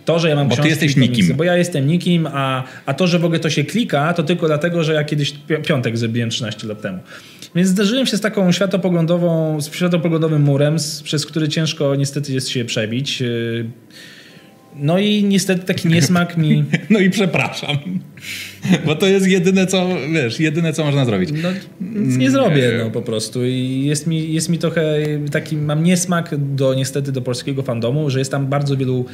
to, 0.05 0.19
że 0.19 0.29
ja 0.29 0.35
mam 0.35 0.47
bo 0.47 0.55
ty 0.55 0.67
jesteś 0.67 0.95
nikim. 0.95 1.37
Bo 1.37 1.43
ja 1.43 1.57
jestem 1.57 1.87
nikim, 1.87 2.27
a, 2.33 2.63
a 2.85 2.93
to, 2.93 3.07
że 3.07 3.19
w 3.19 3.25
ogóle 3.25 3.39
to 3.39 3.49
się 3.49 3.63
klika, 3.63 4.13
to 4.13 4.23
tylko 4.23 4.47
dlatego, 4.47 4.83
że 4.83 4.93
ja 4.93 5.03
kiedyś 5.03 5.33
piątek 5.65 5.97
zrobiłem 5.97 6.29
13 6.29 6.67
lat 6.67 6.81
temu. 6.81 6.99
Więc 7.55 7.69
zderzyłem 7.69 8.05
się 8.05 8.17
z 8.17 8.21
taką 8.21 8.51
światopoglądową, 8.51 9.61
z 9.61 9.75
światopoglądowym 9.75 10.41
murem, 10.41 10.75
przez 11.03 11.25
który 11.25 11.47
ciężko 11.47 11.95
niestety 11.95 12.33
jest 12.33 12.49
się 12.49 12.65
przebić. 12.65 13.21
Yy, 13.21 13.65
no 14.75 14.99
i 14.99 15.23
niestety 15.23 15.65
taki 15.65 15.87
niesmak 15.87 16.37
mi... 16.37 16.63
No 16.89 16.99
i 16.99 17.09
przepraszam. 17.09 17.77
Bo 18.85 18.95
to 18.95 19.07
jest 19.07 19.27
jedyne, 19.27 19.67
co, 19.67 19.87
wiesz, 20.13 20.39
jedyne, 20.39 20.73
co 20.73 20.85
można 20.85 21.05
zrobić. 21.05 21.29
No, 21.43 21.49
nic 21.81 22.17
nie 22.17 22.31
zrobię, 22.31 22.71
no 22.83 22.91
po 22.91 23.01
prostu. 23.01 23.45
I 23.45 23.83
jest 23.85 24.07
mi, 24.07 24.33
jest 24.33 24.49
mi 24.49 24.57
trochę 24.57 24.95
taki, 25.31 25.57
mam 25.57 25.83
niesmak 25.83 26.35
do, 26.55 26.73
niestety 26.73 27.11
do 27.11 27.21
polskiego 27.21 27.63
fandomu, 27.63 28.09
że 28.09 28.19
jest 28.19 28.31
tam 28.31 28.47
bardzo 28.47 28.77
wielu 28.77 29.05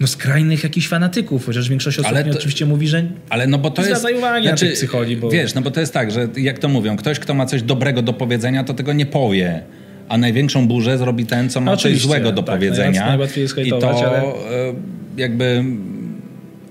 no, 0.00 0.06
skrajnych 0.06 0.64
jakichś 0.64 0.88
fanatyków, 0.88 1.46
chociaż 1.46 1.68
większość 1.68 1.98
osób 1.98 2.12
ale 2.12 2.24
to, 2.24 2.30
oczywiście 2.30 2.66
mówi, 2.66 2.88
że 2.88 3.04
ale 3.28 3.46
no 3.46 3.58
bo 3.58 3.70
to 3.70 3.86
jest 3.86 4.06
uwagi 4.18 4.46
znaczy, 4.46 4.66
na 4.66 4.72
psycholi. 4.72 5.16
Bo... 5.16 5.30
Wiesz, 5.30 5.54
no 5.54 5.62
bo 5.62 5.70
to 5.70 5.80
jest 5.80 5.92
tak, 5.92 6.10
że 6.10 6.28
jak 6.36 6.58
to 6.58 6.68
mówią, 6.68 6.96
ktoś, 6.96 7.18
kto 7.18 7.34
ma 7.34 7.46
coś 7.46 7.62
dobrego 7.62 8.02
do 8.02 8.12
powiedzenia, 8.12 8.64
to 8.64 8.74
tego 8.74 8.92
nie 8.92 9.06
powie. 9.06 9.62
A 10.08 10.18
największą 10.18 10.68
burzę 10.68 10.98
zrobi 10.98 11.26
ten, 11.26 11.50
co 11.50 11.60
ma 11.60 11.70
no, 11.70 11.76
coś 11.76 12.00
złego 12.00 12.32
do 12.32 12.42
tak, 12.42 12.54
powiedzenia. 12.54 13.06
Najłatwiej 13.06 13.42
jest 13.42 13.58
I 13.58 13.70
to 13.70 14.06
ale... 14.06 14.22
E, 14.22 14.34
jakby 15.16 15.64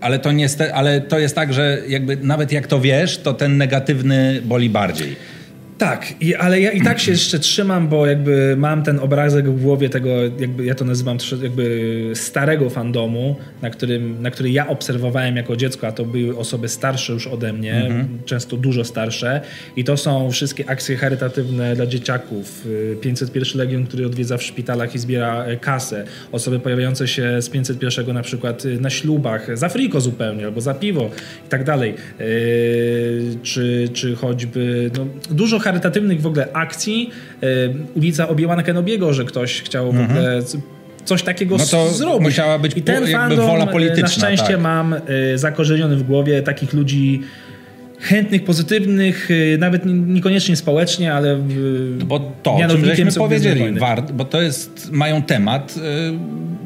ale 0.01 0.19
to, 0.19 0.31
niestety, 0.31 0.73
ale 0.73 1.01
to 1.01 1.19
jest 1.19 1.35
tak, 1.35 1.53
że 1.53 1.81
jakby 1.87 2.17
nawet 2.17 2.51
jak 2.51 2.67
to 2.67 2.81
wiesz, 2.81 3.17
to 3.17 3.33
ten 3.33 3.57
negatywny 3.57 4.41
boli 4.45 4.69
bardziej. 4.69 5.15
Tak, 5.79 6.13
i, 6.21 6.35
ale 6.35 6.61
ja 6.61 6.71
i 6.71 6.81
tak 6.81 6.99
się 6.99 7.11
jeszcze 7.11 7.39
trzymam, 7.39 7.87
bo 7.87 8.05
jakby 8.05 8.55
mam 8.57 8.83
ten 8.83 8.99
obrazek 8.99 9.49
w 9.49 9.61
głowie 9.61 9.89
tego, 9.89 10.09
jakby 10.39 10.65
ja 10.65 10.75
to 10.75 10.85
nazywam 10.85 11.17
jakby 11.43 12.11
starego 12.13 12.69
fandomu, 12.69 13.35
na, 13.61 13.69
którym, 13.69 14.21
na 14.21 14.31
który 14.31 14.49
ja 14.49 14.67
obserwowałem 14.67 15.35
jako 15.35 15.55
dziecko, 15.55 15.87
a 15.87 15.91
to 15.91 16.05
były 16.05 16.37
osoby 16.37 16.67
starsze 16.67 17.13
już 17.13 17.27
ode 17.27 17.53
mnie, 17.53 17.89
-hmm. 17.89 18.05
często 18.25 18.57
dużo 18.57 18.83
starsze. 18.83 19.41
I 19.75 19.83
to 19.83 19.97
są 19.97 20.31
wszystkie 20.31 20.69
akcje 20.69 20.97
charytatywne 20.97 21.75
dla 21.75 21.85
dzieciaków, 21.85 22.67
501 23.01 23.57
Legion, 23.57 23.85
który 23.85 24.05
odwiedza 24.05 24.37
w 24.37 24.43
szpitalach 24.43 24.95
i 24.95 24.99
zbiera 24.99 25.45
e, 25.45 25.57
kasę, 25.57 26.05
osoby 26.31 26.59
pojawiające 26.59 27.07
się 27.07 27.41
z 27.41 27.49
501 27.49 28.13
na 28.13 28.21
przykład 28.21 28.63
e, 28.65 28.67
na 28.67 28.89
ślubach, 28.89 29.57
za 29.57 29.69
friko 29.69 30.01
zupełnie, 30.01 30.45
albo 30.45 30.61
za 30.61 30.73
piwo 30.73 31.09
i 31.45 31.49
tak 31.49 31.63
dalej, 31.63 31.93
czy, 33.43 33.89
czy 33.93 34.15
choćby 34.15 34.91
no, 34.97 35.05
dużo 35.29 35.59
charytatywnych 35.69 36.21
w 36.21 36.27
ogóle 36.27 36.47
akcji. 36.53 37.11
E, 37.43 37.45
ulica 37.95 38.27
Obi-Wana 38.27 38.63
Kenobiego, 38.63 39.13
że 39.13 39.25
ktoś 39.25 39.61
chciał 39.61 39.91
w 39.91 39.95
mhm. 39.95 40.09
ogóle 40.09 40.41
coś 41.05 41.23
takiego 41.23 41.57
no 41.57 41.65
to 41.65 41.89
zrobić. 41.89 42.21
Musiała 42.21 42.59
być 42.59 42.77
I 42.77 42.81
ten 42.81 43.07
fandom, 43.07 43.47
wola 43.47 43.65
e, 43.65 43.67
polityczna. 43.67 44.01
Na 44.01 44.07
szczęście 44.07 44.53
tak. 44.53 44.61
mam 44.61 44.93
e, 44.93 44.99
zakorzeniony 45.35 45.95
w 45.95 46.03
głowie 46.03 46.41
takich 46.41 46.73
ludzi 46.73 47.21
chętnych, 47.99 48.43
pozytywnych, 48.43 49.29
nawet 49.57 49.81
niekoniecznie 49.85 50.55
społecznie, 50.55 51.13
ale 51.13 51.37
bo 52.05 52.19
to, 52.43 52.57
czym 52.69 52.85
żeśmy 52.85 53.11
powiedzieli, 53.11 53.79
wart, 53.79 54.11
bo 54.11 54.25
to 54.25 54.41
jest, 54.41 54.91
mają 54.91 55.21
temat, 55.21 55.75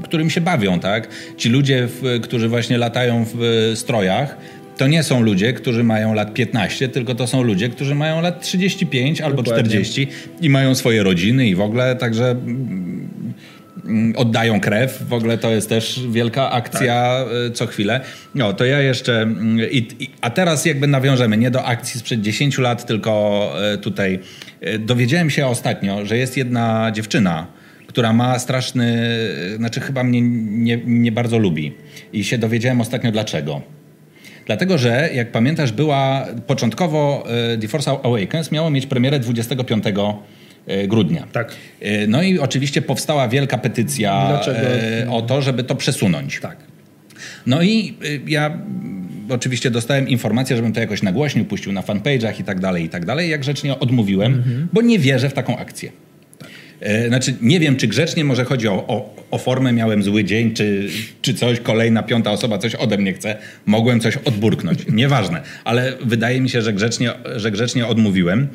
którym 0.04 0.30
się 0.30 0.42
bawią, 0.42 0.80
tak? 0.80 1.08
Ci 1.38 1.50
ludzie, 1.50 1.88
którzy 2.24 2.50
właśnie 2.50 2.78
latają 2.78 3.26
w 3.36 3.72
strojach, 3.76 4.38
to 4.78 4.88
nie 4.88 5.04
są 5.04 5.22
ludzie, 5.22 5.54
którzy 5.54 5.84
mają 5.84 6.14
lat 6.14 6.34
15, 6.34 6.90
tylko 6.90 7.16
to 7.16 7.28
są 7.28 7.44
ludzie, 7.44 7.70
którzy 7.70 7.96
mają 7.96 8.22
lat 8.22 8.42
35 8.42 9.22
albo 9.22 9.44
Dokładnie. 9.44 9.70
40 9.70 10.08
i 10.42 10.50
mają 10.50 10.76
swoje 10.76 11.04
rodziny 11.04 11.48
i 11.48 11.56
w 11.56 11.62
ogóle 11.62 11.96
także 11.96 12.32
mm, 12.32 14.14
oddają 14.16 14.60
krew. 14.60 15.04
W 15.08 15.14
ogóle 15.14 15.38
to 15.38 15.52
jest 15.52 15.70
też 15.70 16.02
wielka 16.12 16.52
akcja 16.52 17.26
tak. 17.26 17.34
Y, 17.50 17.52
co 17.52 17.68
chwilę. 17.68 18.02
No, 18.36 18.54
to 18.54 18.66
ja 18.66 18.82
jeszcze... 18.82 19.22
Mm, 19.22 19.70
I, 19.72 19.88
i, 20.00 20.10
a 20.22 20.30
teraz 20.30 20.66
jakby 20.66 20.88
nawiążemy 20.88 21.38
nie 21.38 21.52
do 21.52 21.66
akcji 21.66 22.00
sprzed 22.00 22.22
10 22.22 22.58
lat, 22.58 22.86
tylko 22.86 23.54
y, 23.74 23.78
tutaj 23.78 24.20
y, 24.68 24.80
dowiedziałem 24.80 25.30
się 25.30 25.48
ostatnio, 25.48 26.06
że 26.06 26.18
jest 26.18 26.38
jedna 26.38 26.92
dziewczyna, 26.94 27.48
która 27.88 28.14
ma 28.14 28.40
straszny... 28.40 29.18
Znaczy 29.58 29.80
chyba 29.80 30.04
mnie 30.04 30.22
nie, 30.22 30.80
nie 30.86 31.12
bardzo 31.12 31.38
lubi. 31.38 31.74
I 32.14 32.24
się 32.24 32.38
dowiedziałem 32.38 32.82
ostatnio 32.82 33.12
dlaczego. 33.12 33.62
Dlatego, 34.46 34.78
że 34.78 35.10
jak 35.14 35.32
pamiętasz, 35.32 35.72
była 35.72 36.26
początkowo 36.48 37.24
e, 37.54 37.58
The 37.58 37.68
Force 37.68 37.92
Awakens 37.92 38.52
miało 38.52 38.70
mieć 38.70 38.86
premierę 38.86 39.20
25 39.20 39.84
e, 40.68 40.88
grudnia. 40.88 41.28
Tak. 41.32 41.56
E, 41.82 42.08
no 42.08 42.24
i 42.24 42.40
oczywiście 42.40 42.82
powstała 42.82 43.28
wielka 43.28 43.58
petycja 43.58 44.28
Dlaczego? 44.28 44.60
o 45.14 45.22
to, 45.22 45.42
żeby 45.42 45.64
to 45.64 45.76
przesunąć. 45.76 46.40
Tak. 46.40 46.58
No 47.46 47.62
i 47.62 47.98
ja 48.28 48.58
oczywiście 49.30 49.72
dostałem 49.72 50.10
informację, 50.10 50.56
żebym 50.56 50.74
to 50.74 50.80
jakoś 50.80 51.02
nagłośnił, 51.02 51.46
puścił 51.46 51.72
na 51.72 51.82
fanpage'ach 51.82 52.40
i 52.40 52.44
tak 52.44 52.60
dalej, 52.60 52.84
i 52.84 52.90
tak 52.90 53.06
dalej. 53.06 53.30
Jak 53.30 53.42
grzecznie 53.42 53.80
odmówiłem, 53.80 54.34
mhm. 54.34 54.68
bo 54.74 54.82
nie 54.82 55.00
wierzę 55.00 55.30
w 55.30 55.34
taką 55.34 55.58
akcję. 55.58 55.92
E, 56.84 57.08
znaczy, 57.08 57.36
nie 57.42 57.60
wiem, 57.60 57.76
czy 57.76 57.88
grzecznie 57.88 58.24
może 58.24 58.46
chodzi 58.46 58.68
o, 58.68 58.88
o, 58.88 59.16
o, 59.32 59.38
formę, 59.38 59.74
miałem 59.74 60.04
zły 60.04 60.24
dzień, 60.24 60.54
czy, 60.54 60.90
czy 61.22 61.34
coś, 61.34 61.60
kolejna, 61.60 62.04
piąta 62.04 62.32
osoba 62.32 62.58
coś 62.58 62.76
ode 62.76 62.98
mnie 62.98 63.14
chce, 63.14 63.36
mogłem 63.66 64.00
coś 64.00 64.18
odburknąć. 64.18 64.80
Nieważne, 64.92 65.42
ale 65.64 65.94
wydaje 66.06 66.42
mi 66.42 66.50
się, 66.50 66.62
że 66.62 66.74
grzecznie, 66.74 67.12
że 67.36 67.52
grzecznie 67.52 67.88
odmówiłem. 67.88 68.48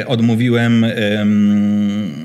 E, 0.00 0.06
odmówiłem, 0.06 0.86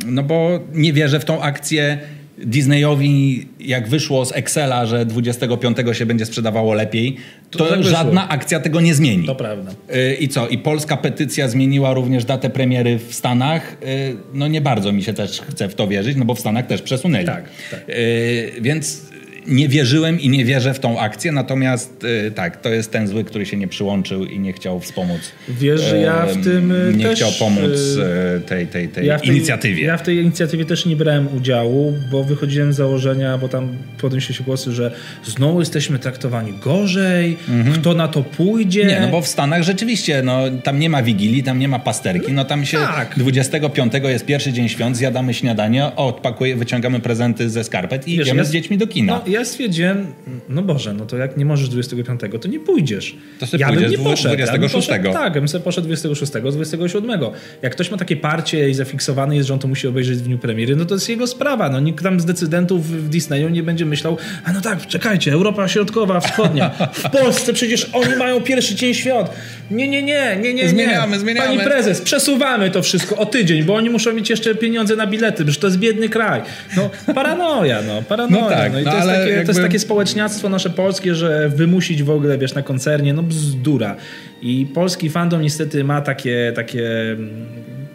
no 0.06 0.24
bo 0.24 0.60
nie 0.74 0.94
wierzę 0.94 1.20
w 1.20 1.26
tą 1.26 1.42
akcję 1.42 1.98
Disneyowi, 2.44 3.48
jak 3.60 3.90
wyszło 3.90 4.26
z 4.26 4.32
Excela, 4.32 4.86
że 4.86 5.06
25 5.06 5.78
się 5.92 6.06
będzie 6.06 6.26
sprzedawało 6.26 6.74
lepiej, 6.74 7.18
to, 7.52 7.60
to 7.60 7.70
tak 7.70 7.84
żadna 7.84 8.30
akcja 8.30 8.60
tego 8.60 8.82
nie 8.82 8.96
zmieni. 8.96 9.26
To 9.26 9.36
prawda. 9.36 9.72
Y, 9.96 10.16
I 10.16 10.28
co? 10.28 10.48
I 10.48 10.58
polska 10.58 10.98
petycja 10.98 11.48
zmieniła 11.48 11.94
również 11.94 12.26
datę 12.26 12.50
premiery 12.50 13.00
w 13.00 13.14
Stanach. 13.14 13.74
Y, 13.74 14.16
no 14.34 14.48
nie 14.48 14.62
bardzo 14.62 14.92
mi 14.92 15.04
się 15.04 15.14
też 15.14 15.42
chce 15.42 15.70
w 15.70 15.76
to 15.76 15.88
wierzyć, 15.88 16.18
no 16.18 16.26
bo 16.26 16.36
w 16.36 16.40
Stanach 16.40 16.68
też 16.68 16.82
przesunęli. 16.82 17.26
Tak. 17.26 17.44
tak. 17.72 17.90
Y, 17.90 18.52
więc 18.62 19.11
nie 19.48 19.68
wierzyłem 19.68 20.20
i 20.20 20.30
nie 20.30 20.46
wierzę 20.46 20.74
w 20.74 20.80
tą 20.80 21.00
akcję, 21.00 21.32
natomiast 21.32 22.04
y, 22.28 22.32
tak, 22.32 22.62
to 22.62 22.70
jest 22.70 22.92
ten 22.92 23.08
zły, 23.08 23.24
który 23.24 23.46
się 23.46 23.58
nie 23.58 23.68
przyłączył 23.68 24.26
i 24.26 24.40
nie 24.40 24.54
chciał 24.54 24.80
wspomóc. 24.80 25.22
Wiesz, 25.50 25.82
że 25.82 25.98
ja 25.98 26.26
w 26.26 26.44
tym 26.44 26.72
y, 26.72 26.94
Nie 26.98 27.04
też, 27.04 27.20
chciał 27.20 27.32
pomóc 27.40 27.72
y, 27.72 28.42
tej, 28.42 28.68
tej, 28.68 28.90
tej 28.90 29.08
ja 29.08 29.20
tej, 29.20 29.30
inicjatywie. 29.30 29.84
Ja 29.84 29.98
w 29.98 30.02
tej 30.02 30.18
inicjatywie 30.18 30.66
też 30.66 30.86
nie 30.86 30.96
brałem 30.96 31.28
udziału, 31.38 31.94
bo 32.12 32.24
wychodziłem 32.24 32.74
z 32.74 32.76
założenia, 32.76 33.38
bo 33.38 33.50
tam 33.50 33.78
podnieśli 34.02 34.36
się 34.36 34.44
głosy, 34.44 34.72
że 34.72 34.92
znowu 35.24 35.60
jesteśmy 35.60 36.00
traktowani 36.00 36.54
gorzej, 36.54 37.38
mhm. 37.50 37.76
kto 37.76 37.94
na 37.94 38.08
to 38.08 38.24
pójdzie. 38.24 38.86
Nie, 38.86 39.00
no 39.00 39.08
bo 39.08 39.22
w 39.22 39.28
Stanach 39.28 39.64
rzeczywiście, 39.64 40.22
no 40.24 40.42
tam 40.64 40.80
nie 40.80 40.90
ma 40.90 41.04
wigilii, 41.04 41.44
tam 41.44 41.60
nie 41.60 41.68
ma 41.68 41.80
pasterki, 41.80 42.34
no 42.34 42.46
tam 42.46 42.66
się 42.66 42.78
tak. 42.78 43.14
25 43.18 43.94
jest 44.04 44.26
pierwszy 44.26 44.54
dzień 44.54 44.70
świąt, 44.70 44.98
zjadamy 44.98 45.34
śniadanie, 45.34 45.96
odpakuję, 45.96 46.56
wyciągamy 46.56 47.00
prezenty 47.00 47.50
ze 47.50 47.64
skarpet 47.64 48.08
i 48.08 48.18
Wiesz, 48.18 48.28
idziemy 48.28 48.40
ja, 48.40 48.46
z 48.46 48.52
dziećmi 48.52 48.78
do 48.78 48.88
kina. 48.88 49.14
No, 49.14 49.31
ja 49.32 49.46
stwierdziłem, 49.46 50.14
no 50.50 50.62
Boże, 50.62 50.94
no 50.94 51.06
to 51.06 51.18
jak 51.18 51.38
nie 51.38 51.46
możesz 51.46 51.70
25, 51.70 52.22
to 52.42 52.48
nie 52.48 52.60
pójdziesz. 52.60 53.16
To 53.40 53.48
sobie 53.48 53.62
ja 53.62 53.72
bym 53.72 53.90
nie 53.90 53.98
poszedł. 53.98 54.36
26. 54.36 54.88
Ja 54.90 55.00
poszedł, 55.00 55.14
tak, 55.14 55.34
bym 55.34 55.48
sobie 55.48 55.64
poszedł 55.64 55.88
26, 55.88 56.32
27. 56.32 57.22
Jak 57.62 57.72
ktoś 57.72 57.92
ma 57.92 57.98
takie 57.98 58.16
parcie 58.16 58.70
i 58.70 58.74
zafiksowany 58.74 59.36
jest, 59.36 59.48
że 59.48 59.54
on 59.54 59.60
to 59.60 59.68
musi 59.68 59.88
obejrzeć 59.88 60.18
w 60.18 60.22
dniu 60.22 60.38
premiery, 60.38 60.76
no 60.76 60.86
to 60.86 60.94
jest 60.94 61.10
jego 61.10 61.28
sprawa. 61.28 61.70
No 61.70 61.80
nikt 61.80 62.04
tam 62.04 62.20
z 62.20 62.26
decydentów 62.26 62.88
w 62.88 63.10
Disneyu 63.10 63.50
nie 63.50 63.64
będzie 63.64 63.86
myślał, 63.86 64.18
a 64.44 64.54
no 64.54 64.62
tak, 64.62 64.88
czekajcie, 64.88 65.34
Europa 65.34 65.68
Środkowa, 65.68 66.20
Wschodnia, 66.20 66.70
w 66.94 67.10
Polsce 67.10 67.54
przecież 67.54 67.90
oni 67.94 68.16
mają 68.16 68.42
pierwszy 68.42 68.76
dzień 68.76 68.94
świąt. 68.94 69.30
Nie, 69.72 69.88
nie, 69.88 70.02
nie, 70.04 70.38
nie, 70.40 70.54
nie. 70.54 70.70
Zmieniamy, 70.70 71.20
zmieniamy. 71.20 71.48
Pani 71.48 71.60
prezes, 71.60 72.02
przesuwamy 72.02 72.72
to 72.72 72.82
wszystko 72.82 73.18
o 73.18 73.26
tydzień, 73.26 73.64
bo 73.64 73.76
oni 73.76 73.90
muszą 73.90 74.14
mieć 74.14 74.30
jeszcze 74.30 74.56
pieniądze 74.56 74.96
na 74.96 75.08
bilety, 75.08 75.44
że 75.48 75.60
to 75.60 75.68
jest 75.68 75.80
biedny 75.80 76.10
kraj. 76.10 76.42
No 76.78 76.90
paranoja, 77.16 77.82
no, 77.82 78.02
paranoja. 78.02 78.44
No, 78.44 78.50
tak, 78.50 78.74
no 78.74 78.80
i 78.80 78.84
no, 78.84 78.96
jest 78.96 79.08
takie 79.24 79.32
jakby... 79.32 79.46
to 79.46 79.52
jest 79.52 79.62
takie 79.62 79.80
społeczniactwo 79.80 80.50
nasze 80.50 80.70
polskie, 80.70 81.16
że 81.16 81.50
wymusić 81.50 82.04
w 82.04 82.10
ogóle, 82.10 82.38
wiesz, 82.38 82.54
na 82.54 82.62
koncernie, 82.62 83.14
no 83.14 83.24
bzdura. 83.24 83.96
I 84.42 84.68
polski 84.74 85.10
fandom 85.10 85.42
niestety 85.42 85.84
ma 85.84 86.02
takie, 86.02 86.52
takie 86.56 87.12
mm, 87.12 87.46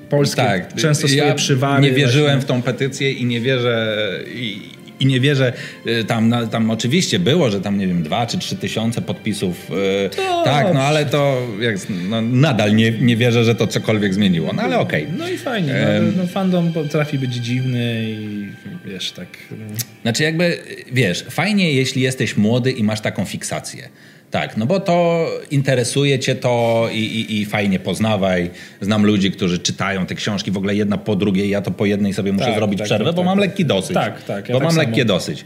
polskie 0.09 0.43
tak, 0.43 0.75
często 0.75 1.09
swoje 1.09 1.25
ja 1.25 1.35
przywary. 1.35 1.83
Nie 1.83 1.93
wierzyłem 1.93 2.27
właśnie. 2.27 2.41
w 2.41 2.45
tą 2.45 2.63
petycję 2.63 3.13
i 3.13 3.25
nie 3.25 3.41
wierzę... 3.41 3.97
I, 4.35 4.76
i 5.01 5.07
nie 5.07 5.21
wierzę, 5.21 5.53
y, 5.87 6.05
tam, 6.05 6.35
tam 6.51 6.71
oczywiście 6.71 7.19
było, 7.19 7.51
że 7.51 7.61
tam 7.61 7.79
nie 7.79 7.87
wiem, 7.87 8.03
dwa 8.03 8.27
czy 8.27 8.39
trzy 8.39 8.57
tysiące 8.57 9.03
podpisów. 9.03 9.71
Y, 10.07 10.11
to... 10.17 10.43
Tak, 10.45 10.75
no 10.75 10.81
ale 10.81 11.07
to 11.07 11.47
jak, 11.61 11.77
no, 12.09 12.23
nadal 12.23 12.75
nie, 12.75 12.91
nie 12.91 13.17
wierzę, 13.17 13.45
że 13.45 13.55
to 13.55 13.67
cokolwiek 13.67 14.15
zmieniło. 14.15 14.53
No 14.53 14.63
ale 14.63 14.79
okej. 14.79 15.05
Okay. 15.05 15.19
No 15.19 15.29
i 15.29 15.39
fajnie. 15.39 15.75
No, 16.03 16.23
no, 16.23 16.29
fandom 16.29 16.73
potrafi 16.73 17.19
być 17.19 17.35
dziwny 17.35 18.05
i 18.09 18.47
wiesz, 18.85 19.13
tak. 19.13 19.29
Mm. 19.53 19.69
Znaczy 20.03 20.23
jakby, 20.23 20.59
wiesz, 20.93 21.25
fajnie 21.31 21.73
jeśli 21.73 22.03
jesteś 22.03 22.37
młody 22.37 22.73
i 22.73 22.85
masz 22.85 23.01
taką 23.01 23.25
fiksację. 23.25 23.89
Tak, 24.31 24.57
no 24.57 24.67
bo 24.67 24.81
to 24.81 25.27
interesuje 25.51 26.19
cię 26.19 26.35
to 26.35 26.89
i, 26.93 26.99
i, 26.99 27.41
i, 27.41 27.45
fajnie 27.45 27.79
poznawaj. 27.79 28.51
Znam 28.81 29.07
ludzi, 29.07 29.31
którzy 29.31 29.59
czytają 29.59 30.07
te 30.07 30.15
książki 30.15 30.51
w 30.51 30.57
ogóle 30.57 30.75
jedna 30.75 30.99
po 30.99 31.17
drugiej. 31.17 31.49
Ja 31.49 31.63
to 31.63 31.71
po 31.71 31.87
jednej 31.87 32.15
sobie 32.15 32.33
muszę 32.33 32.47
tak, 32.47 32.55
zrobić 32.55 32.79
tak, 32.79 32.87
przerwę, 32.87 33.05
tak, 33.05 33.15
bo 33.15 33.23
mam 33.23 33.39
lekki 33.39 33.65
dosyć. 33.65 33.95
Tak, 33.95 34.23
tak. 34.23 34.49
Ja 34.49 34.53
bo 34.53 34.59
tak 34.59 34.67
mam 34.67 34.75
samo. 34.75 34.89
lekkie 34.89 35.05
dosyć. 35.05 35.45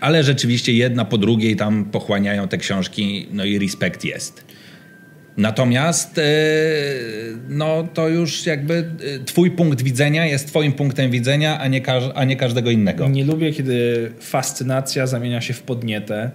Ale 0.00 0.24
rzeczywiście 0.24 0.72
jedna 0.72 1.04
po 1.04 1.18
drugiej 1.18 1.56
tam 1.56 1.84
pochłaniają 1.84 2.48
te 2.48 2.58
książki, 2.58 3.28
no 3.32 3.44
i 3.44 3.58
respekt 3.58 4.04
jest. 4.04 4.44
Natomiast 5.36 6.18
e, 6.18 6.22
no, 7.48 7.88
to 7.94 8.08
już 8.08 8.46
jakby 8.46 8.74
e, 8.74 9.24
twój 9.24 9.50
punkt 9.50 9.82
widzenia 9.82 10.26
jest 10.26 10.46
twoim 10.46 10.72
punktem 10.72 11.10
widzenia, 11.10 11.58
a 11.58 11.68
nie, 11.68 11.82
a 12.14 12.24
nie 12.24 12.36
każdego 12.36 12.70
innego. 12.70 13.08
Nie 13.08 13.24
lubię, 13.24 13.52
kiedy 13.52 14.10
fascynacja 14.20 15.06
zamienia 15.06 15.40
się 15.40 15.54
w 15.54 15.62
podnietę 15.62 16.30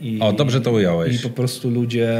i, 0.00 0.18
o, 0.20 0.32
dobrze 0.32 0.60
to 0.60 0.72
ująłeś. 0.72 1.16
I 1.16 1.18
po 1.18 1.30
prostu 1.30 1.70
ludzie 1.70 2.10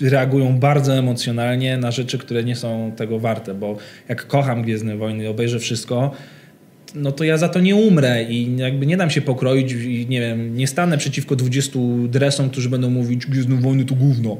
reagują 0.00 0.58
bardzo 0.58 0.94
emocjonalnie 0.94 1.76
na 1.76 1.90
rzeczy, 1.90 2.18
które 2.18 2.44
nie 2.44 2.56
są 2.56 2.92
tego 2.96 3.18
warte, 3.18 3.54
bo 3.54 3.76
jak 4.08 4.26
kocham 4.26 4.62
Gwiezdne 4.62 4.96
Wojny, 4.96 5.28
obejrzę 5.28 5.58
wszystko, 5.58 6.10
no 6.94 7.12
to 7.12 7.24
ja 7.24 7.36
za 7.36 7.48
to 7.48 7.60
nie 7.60 7.76
umrę 7.76 8.24
i 8.24 8.56
jakby 8.56 8.86
nie 8.86 8.96
dam 8.96 9.10
się 9.10 9.20
pokroić 9.20 9.72
i 9.72 10.06
nie 10.08 10.20
wiem, 10.20 10.56
nie 10.56 10.66
stanę 10.66 10.98
przeciwko 10.98 11.36
20 11.36 11.78
dresom, 12.08 12.50
którzy 12.50 12.68
będą 12.68 12.90
mówić 12.90 13.26
Gwiezdne 13.26 13.56
Wojny 13.56 13.84
to 13.84 13.94
gówno. 13.94 14.36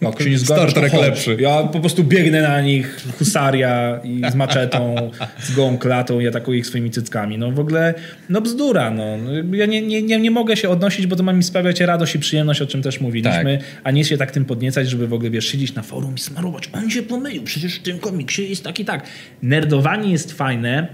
Jak 0.00 0.22
się 0.22 0.30
nie 0.30 0.38
zgadzasz, 0.38 0.70
Star 0.70 0.82
Trek 0.82 1.02
lepszy. 1.02 1.36
Ja 1.40 1.62
po 1.62 1.80
prostu 1.80 2.04
biegnę 2.04 2.42
na 2.42 2.60
nich, 2.60 3.00
husaria 3.18 4.00
i 4.04 4.22
z 4.32 4.34
maczetą, 4.34 5.10
z 5.42 5.54
gołą 5.54 5.78
klatą 5.78 6.20
i 6.20 6.28
atakuję 6.28 6.58
ich 6.58 6.66
swoimi 6.66 6.90
cyckami. 6.90 7.38
No 7.38 7.50
w 7.50 7.60
ogóle, 7.60 7.94
no 8.28 8.40
bzdura. 8.40 8.90
No. 8.90 9.04
Ja 9.52 9.66
nie, 9.66 9.82
nie, 9.82 10.02
nie, 10.02 10.20
nie 10.20 10.30
mogę 10.30 10.56
się 10.56 10.68
odnosić, 10.68 11.06
bo 11.06 11.16
to 11.16 11.22
ma 11.22 11.32
mi 11.32 11.42
sprawiać 11.42 11.80
radość 11.80 12.14
i 12.14 12.18
przyjemność, 12.18 12.62
o 12.62 12.66
czym 12.66 12.82
też 12.82 13.00
mówiliśmy, 13.00 13.58
tak. 13.58 13.66
a 13.84 13.90
nie 13.90 14.04
się 14.04 14.16
tak 14.16 14.30
tym 14.30 14.44
podniecać, 14.44 14.90
żeby 14.90 15.06
w 15.06 15.12
ogóle 15.12 15.30
wiesz, 15.30 15.46
siedzieć 15.46 15.74
na 15.74 15.82
forum 15.82 16.14
i 16.16 16.18
smarować. 16.18 16.70
On 16.72 16.90
się 16.90 17.02
pomylił, 17.02 17.42
przecież 17.42 17.74
w 17.74 17.82
tym 17.82 17.98
komiksie 17.98 18.48
jest 18.50 18.64
tak 18.64 18.80
i 18.80 18.84
tak. 18.84 19.06
Nerdowanie 19.42 20.12
jest 20.12 20.32
fajne, 20.32 20.88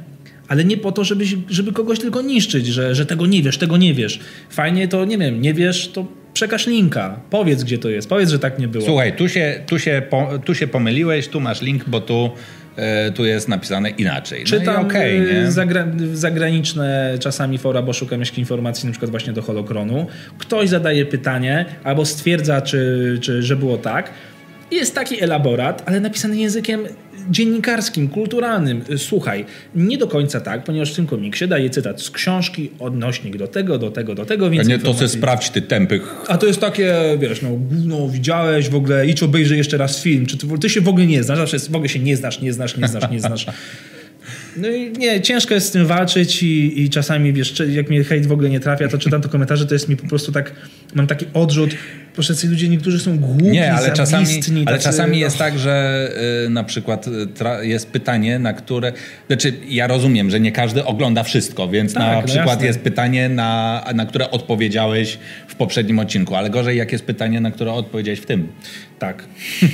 ale 0.48 0.64
nie 0.64 0.76
po 0.76 0.92
to, 0.92 1.04
żeby, 1.04 1.24
żeby 1.48 1.72
kogoś 1.72 1.98
tylko 1.98 2.22
niszczyć, 2.22 2.66
że, 2.66 2.94
że 2.94 3.06
tego 3.06 3.26
nie 3.26 3.42
wiesz, 3.42 3.58
tego 3.58 3.76
nie 3.76 3.94
wiesz. 3.94 4.20
Fajnie 4.50 4.88
to, 4.88 5.04
nie 5.04 5.18
wiem, 5.18 5.40
nie 5.40 5.54
wiesz, 5.54 5.88
to 5.88 6.06
przekaż 6.36 6.66
linka, 6.66 7.20
powiedz 7.30 7.64
gdzie 7.64 7.78
to 7.78 7.88
jest, 7.88 8.08
powiedz, 8.08 8.30
że 8.30 8.38
tak 8.38 8.58
nie 8.58 8.68
było. 8.68 8.84
Słuchaj, 8.84 9.16
tu 9.16 9.28
się, 9.28 9.60
tu 9.66 9.78
się, 9.78 10.02
tu 10.44 10.54
się 10.54 10.68
pomyliłeś, 10.68 11.28
tu 11.28 11.40
masz 11.40 11.62
link, 11.62 11.84
bo 11.86 12.00
tu 12.00 12.30
e, 12.76 13.12
tu 13.12 13.24
jest 13.24 13.48
napisane 13.48 13.90
inaczej. 13.90 14.40
No 14.40 14.58
Czytam 14.58 14.86
okay? 14.86 15.52
Zagra 15.52 15.86
zagraniczne 16.12 17.14
czasami 17.20 17.58
fora, 17.58 17.82
bo 17.82 17.92
szukam 17.92 18.20
jakichś 18.20 18.38
informacji 18.38 18.86
na 18.86 18.92
przykład 18.92 19.10
właśnie 19.10 19.32
do 19.32 19.42
holokronu. 19.42 20.06
Ktoś 20.38 20.68
zadaje 20.68 21.06
pytanie 21.06 21.64
albo 21.84 22.04
stwierdza, 22.04 22.60
czy, 22.60 23.18
czy, 23.22 23.42
że 23.42 23.56
było 23.56 23.78
tak. 23.78 24.10
Jest 24.70 24.94
taki 24.94 25.22
elaborat, 25.22 25.82
ale 25.86 26.00
napisany 26.00 26.36
językiem 26.36 26.80
dziennikarskim, 27.30 28.08
kulturalnym. 28.08 28.84
Słuchaj, 28.96 29.44
nie 29.74 29.98
do 29.98 30.06
końca 30.06 30.40
tak, 30.40 30.64
ponieważ 30.64 30.92
w 30.92 30.96
tym 30.96 31.06
komiksie 31.06 31.48
daje 31.48 31.70
cytat 31.70 32.02
z 32.02 32.10
książki, 32.10 32.70
odnośnik 32.78 33.36
do 33.36 33.48
tego, 33.48 33.78
do 33.78 33.90
tego, 33.90 34.14
do 34.14 34.24
tego, 34.24 34.50
więc... 34.50 34.66
A 34.66 34.68
nie, 34.68 34.78
to 34.78 34.94
se 34.94 35.08
sprawdź 35.08 35.50
ty 35.50 35.62
tępych. 35.62 36.14
A 36.28 36.38
to 36.38 36.46
jest 36.46 36.60
takie, 36.60 36.94
wiesz, 37.18 37.42
no, 37.42 37.50
no 37.84 38.08
widziałeś 38.08 38.68
w 38.68 38.74
ogóle, 38.74 39.06
idź 39.06 39.22
obejrzyj 39.22 39.58
jeszcze 39.58 39.76
raz 39.76 40.02
film, 40.02 40.26
czy 40.26 40.38
ty, 40.38 40.46
ty 40.60 40.70
się 40.70 40.80
w 40.80 40.88
ogóle 40.88 41.06
nie 41.06 41.22
znasz, 41.22 41.38
zawsze 41.38 41.58
w 41.58 41.74
ogóle 41.74 41.88
się 41.88 41.98
nie 41.98 42.16
znasz, 42.16 42.40
nie 42.40 42.52
znasz, 42.52 42.76
nie 42.76 42.88
znasz, 42.88 43.10
nie 43.10 43.20
znasz. 43.20 43.46
No 44.56 44.68
i 44.68 44.92
nie, 44.92 45.20
ciężko 45.20 45.54
jest 45.54 45.66
z 45.66 45.70
tym 45.70 45.86
walczyć 45.86 46.42
i, 46.42 46.82
i 46.82 46.90
czasami, 46.90 47.32
wiesz, 47.32 47.62
jak 47.68 47.90
mnie 47.90 48.04
hejt 48.04 48.26
w 48.26 48.32
ogóle 48.32 48.50
nie 48.50 48.60
trafia, 48.60 48.88
to 48.88 48.98
czytam 48.98 49.22
to 49.22 49.28
komentarze, 49.28 49.66
to 49.66 49.74
jest 49.74 49.88
mi 49.88 49.96
po 49.96 50.08
prostu 50.08 50.32
tak, 50.32 50.52
mam 50.94 51.06
taki 51.06 51.26
odrzut, 51.34 51.70
proszę, 52.16 52.36
ci 52.36 52.48
ludzie 52.48 52.68
niektórzy 52.68 53.00
są 53.00 53.18
głupi, 53.18 53.44
Nie, 53.44 53.74
ale 53.74 53.92
czasami, 53.92 54.26
ale 54.66 54.78
czasami 54.78 55.18
jest 55.18 55.38
tak, 55.38 55.58
że 55.58 56.08
y, 56.46 56.50
na 56.50 56.64
przykład 56.64 57.06
y, 57.62 57.66
jest 57.66 57.90
pytanie, 57.90 58.38
na 58.38 58.52
które, 58.52 58.92
znaczy 59.26 59.52
ja 59.68 59.86
rozumiem, 59.86 60.30
że 60.30 60.40
nie 60.40 60.52
każdy 60.52 60.84
ogląda 60.84 61.22
wszystko, 61.22 61.68
więc 61.68 61.94
tak, 61.94 62.02
na 62.02 62.20
no 62.20 62.22
przykład 62.22 62.48
jasne. 62.48 62.66
jest 62.66 62.80
pytanie, 62.80 63.28
na, 63.28 63.84
na 63.94 64.06
które 64.06 64.30
odpowiedziałeś 64.30 65.18
w 65.48 65.54
poprzednim 65.54 65.98
odcinku, 65.98 66.34
ale 66.34 66.50
gorzej 66.50 66.78
jak 66.78 66.92
jest 66.92 67.04
pytanie, 67.04 67.40
na 67.40 67.50
które 67.50 67.72
odpowiedziałeś 67.72 68.20
w 68.20 68.26
tym. 68.26 68.48
Tak. 68.98 69.24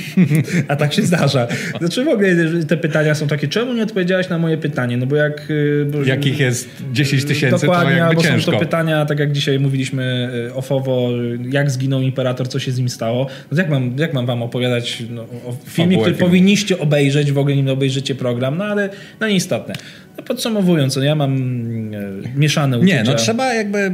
A 0.67 0.75
tak 0.75 0.93
się 0.93 1.01
zdarza. 1.01 1.47
Znaczy 1.79 2.03
w 2.03 2.07
ogóle 2.07 2.29
te 2.67 2.77
pytania 2.77 3.15
są 3.15 3.27
takie, 3.27 3.47
czemu 3.47 3.73
nie 3.73 3.83
odpowiedziałeś 3.83 4.29
na 4.29 4.37
moje 4.37 4.57
pytanie? 4.57 4.97
No 4.97 5.05
bo 5.05 5.15
jak... 5.15 5.49
Y, 5.49 5.85
bo, 5.91 6.03
Jakich 6.03 6.39
jest 6.39 6.69
10 6.91 7.25
tysięcy, 7.25 7.65
to 7.65 7.89
jakby 7.89 8.21
ciężko. 8.21 8.51
są 8.51 8.51
to 8.51 8.59
pytania, 8.59 9.05
tak 9.05 9.19
jak 9.19 9.31
dzisiaj 9.31 9.59
mówiliśmy 9.59 10.29
y, 10.49 10.53
ofowo, 10.53 11.09
jak 11.51 11.71
zginął 11.71 12.01
imperator, 12.01 12.32
co 12.33 12.59
się 12.59 12.71
z 12.71 12.77
nim 12.77 12.89
stało. 12.89 13.27
No 13.51 13.57
jak 13.57 13.69
mam, 13.69 13.97
jak 13.97 14.13
mam 14.13 14.25
wam 14.25 14.43
opowiadać 14.43 15.03
no, 15.09 15.21
o 15.21 15.55
filmie, 15.65 15.97
który 15.97 16.15
powinniście 16.15 16.79
obejrzeć, 16.79 17.31
w 17.31 17.37
ogóle 17.37 17.55
nim 17.55 17.69
obejrzycie 17.69 18.15
program, 18.15 18.57
no 18.57 18.65
ale 18.65 18.89
no 19.19 19.27
nieistotne. 19.27 19.73
No 20.17 20.23
podsumowując, 20.23 20.95
no 20.95 21.03
ja 21.03 21.15
mam 21.15 21.35
e, 21.35 22.39
mieszane 22.39 22.77
uczucia. 22.77 22.95
Nie, 22.95 23.03
no 23.03 23.15
trzeba 23.15 23.53
jakby 23.53 23.79
e, 23.79 23.91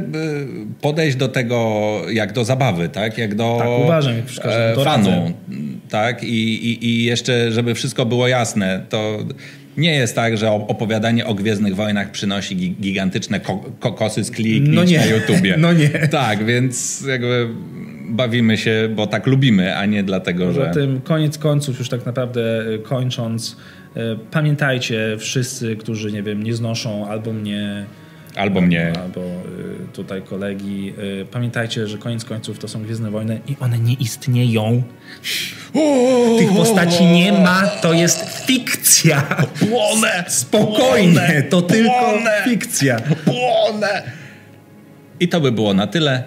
podejść 0.80 1.16
do 1.16 1.28
tego 1.28 1.80
jak 2.12 2.32
do 2.32 2.44
zabawy, 2.44 2.88
tak? 2.88 3.18
Jak 3.18 3.34
do 3.34 3.56
tak, 3.58 3.68
uważam, 3.84 4.14
jak 4.16 4.46
e, 4.46 4.84
fanu, 4.84 5.32
tak? 5.88 6.24
I, 6.24 6.66
i, 6.70 6.86
I 6.86 7.04
jeszcze, 7.04 7.52
żeby 7.52 7.74
wszystko 7.74 8.06
było 8.06 8.28
jasne, 8.28 8.82
to 8.88 9.18
nie 9.76 9.94
jest 9.94 10.14
tak, 10.14 10.38
że 10.38 10.50
opowiadanie 10.50 11.26
o 11.26 11.34
Gwiezdnych 11.34 11.76
Wojnach 11.76 12.10
przynosi 12.10 12.56
gigantyczne 12.56 13.40
kokosy 13.80 14.24
z 14.24 14.30
kliknięć 14.30 14.90
no 14.92 14.98
na 14.98 15.04
YouTubie. 15.06 15.56
No 15.60 15.72
nie. 15.72 15.88
Tak, 15.88 16.44
więc 16.44 17.04
jakby 17.08 17.48
bawimy 18.10 18.56
się, 18.56 18.88
bo 18.94 19.06
tak 19.06 19.26
lubimy, 19.26 19.76
a 19.76 19.86
nie 19.86 20.02
dlatego, 20.02 20.52
że... 20.52 20.64
Zatem 20.64 21.00
koniec 21.00 21.38
końców, 21.38 21.78
już 21.78 21.88
tak 21.88 22.06
naprawdę 22.06 22.64
kończąc, 22.82 23.56
E, 23.96 24.16
pamiętajcie 24.30 25.16
wszyscy, 25.18 25.76
którzy 25.76 26.12
nie 26.12 26.22
wiem, 26.22 26.42
nie 26.42 26.54
znoszą 26.54 27.08
albo 27.08 27.32
mnie 27.32 27.86
Albo 28.36 28.60
mnie. 28.60 28.92
Albo 29.02 29.20
e, 29.20 29.34
tutaj 29.92 30.22
kolegi. 30.22 30.92
E, 31.22 31.24
pamiętajcie, 31.24 31.86
że 31.86 31.98
koniec 31.98 32.24
końców 32.24 32.58
to 32.58 32.68
są 32.68 32.82
Gwiezdne 32.82 33.10
Wojny 33.10 33.40
i 33.48 33.56
one 33.60 33.78
nie 33.78 33.94
istnieją. 33.94 34.82
Tych 36.38 36.52
postaci 36.56 37.04
nie 37.04 37.32
ma, 37.32 37.66
to 37.66 37.92
jest 37.92 38.46
fikcja. 38.46 39.22
Płonę! 39.58 40.24
Spokojnie, 40.28 41.44
to 41.50 41.62
tylko 41.62 42.18
fikcja. 42.44 43.00
Płonę! 43.24 44.02
I 45.20 45.28
to 45.28 45.40
by 45.40 45.52
było 45.52 45.74
na 45.74 45.86
tyle 45.86 46.24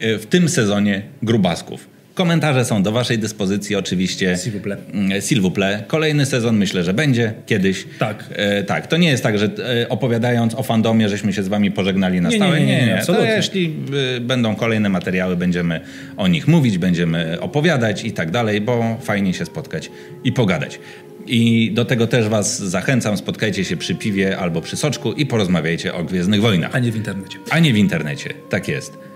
w 0.00 0.26
tym 0.26 0.48
sezonie 0.48 1.02
Grubasków. 1.22 1.98
Komentarze 2.18 2.64
są 2.64 2.82
do 2.82 2.92
Waszej 2.92 3.18
dyspozycji 3.18 3.76
oczywiście. 3.76 4.34
S'il 4.34 4.50
vous 4.50 4.62
plaît. 4.62 4.76
Mm, 4.92 5.20
s'il 5.20 5.40
vous 5.40 5.50
plaît. 5.50 5.86
Kolejny 5.86 6.26
sezon 6.26 6.56
myślę, 6.56 6.84
że 6.84 6.94
będzie 6.94 7.32
kiedyś. 7.46 7.86
Tak. 7.98 8.24
E, 8.32 8.62
tak. 8.62 8.86
To 8.86 8.96
nie 8.96 9.08
jest 9.08 9.22
tak, 9.22 9.38
że 9.38 9.50
e, 9.82 9.88
opowiadając 9.88 10.54
o 10.54 10.62
fandomie, 10.62 11.08
żeśmy 11.08 11.32
się 11.32 11.42
z 11.42 11.48
Wami 11.48 11.70
pożegnali 11.70 12.20
na 12.20 12.28
nie, 12.28 12.36
stałe. 12.36 12.60
Nie, 12.60 12.66
nie, 12.66 12.86
nie. 12.86 12.86
nie, 12.86 13.02
To 13.06 13.24
jeśli 13.24 13.74
e, 14.16 14.20
będą 14.20 14.56
kolejne 14.56 14.88
materiały, 14.88 15.36
będziemy 15.36 15.80
o 16.16 16.28
nich 16.28 16.48
mówić, 16.48 16.78
będziemy 16.78 17.40
opowiadać 17.40 18.04
i 18.04 18.12
tak 18.12 18.30
dalej, 18.30 18.60
bo 18.60 18.98
fajnie 19.02 19.34
się 19.34 19.44
spotkać 19.44 19.90
i 20.24 20.32
pogadać. 20.32 20.80
I 21.26 21.70
do 21.74 21.84
tego 21.84 22.06
też 22.06 22.28
Was 22.28 22.58
zachęcam. 22.58 23.16
Spotkajcie 23.16 23.64
się 23.64 23.76
przy 23.76 23.94
piwie 23.94 24.38
albo 24.38 24.60
przy 24.60 24.76
soczku 24.76 25.12
i 25.12 25.26
porozmawiajcie 25.26 25.94
o 25.94 26.04
Gwiezdnych 26.04 26.40
Wojnach. 26.40 26.70
A 26.74 26.78
nie 26.78 26.92
w 26.92 26.96
internecie. 26.96 27.38
A 27.50 27.58
nie 27.58 27.72
w 27.72 27.76
internecie. 27.76 28.34
Tak 28.50 28.68
jest. 28.68 29.07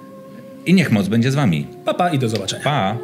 I 0.66 0.74
niech 0.74 0.90
moc 0.90 1.08
będzie 1.08 1.30
z 1.30 1.34
wami. 1.34 1.66
Pa, 1.84 1.94
pa 1.94 2.10
i 2.10 2.18
do 2.18 2.28
zobaczenia. 2.28 2.64
Pa. 2.64 2.96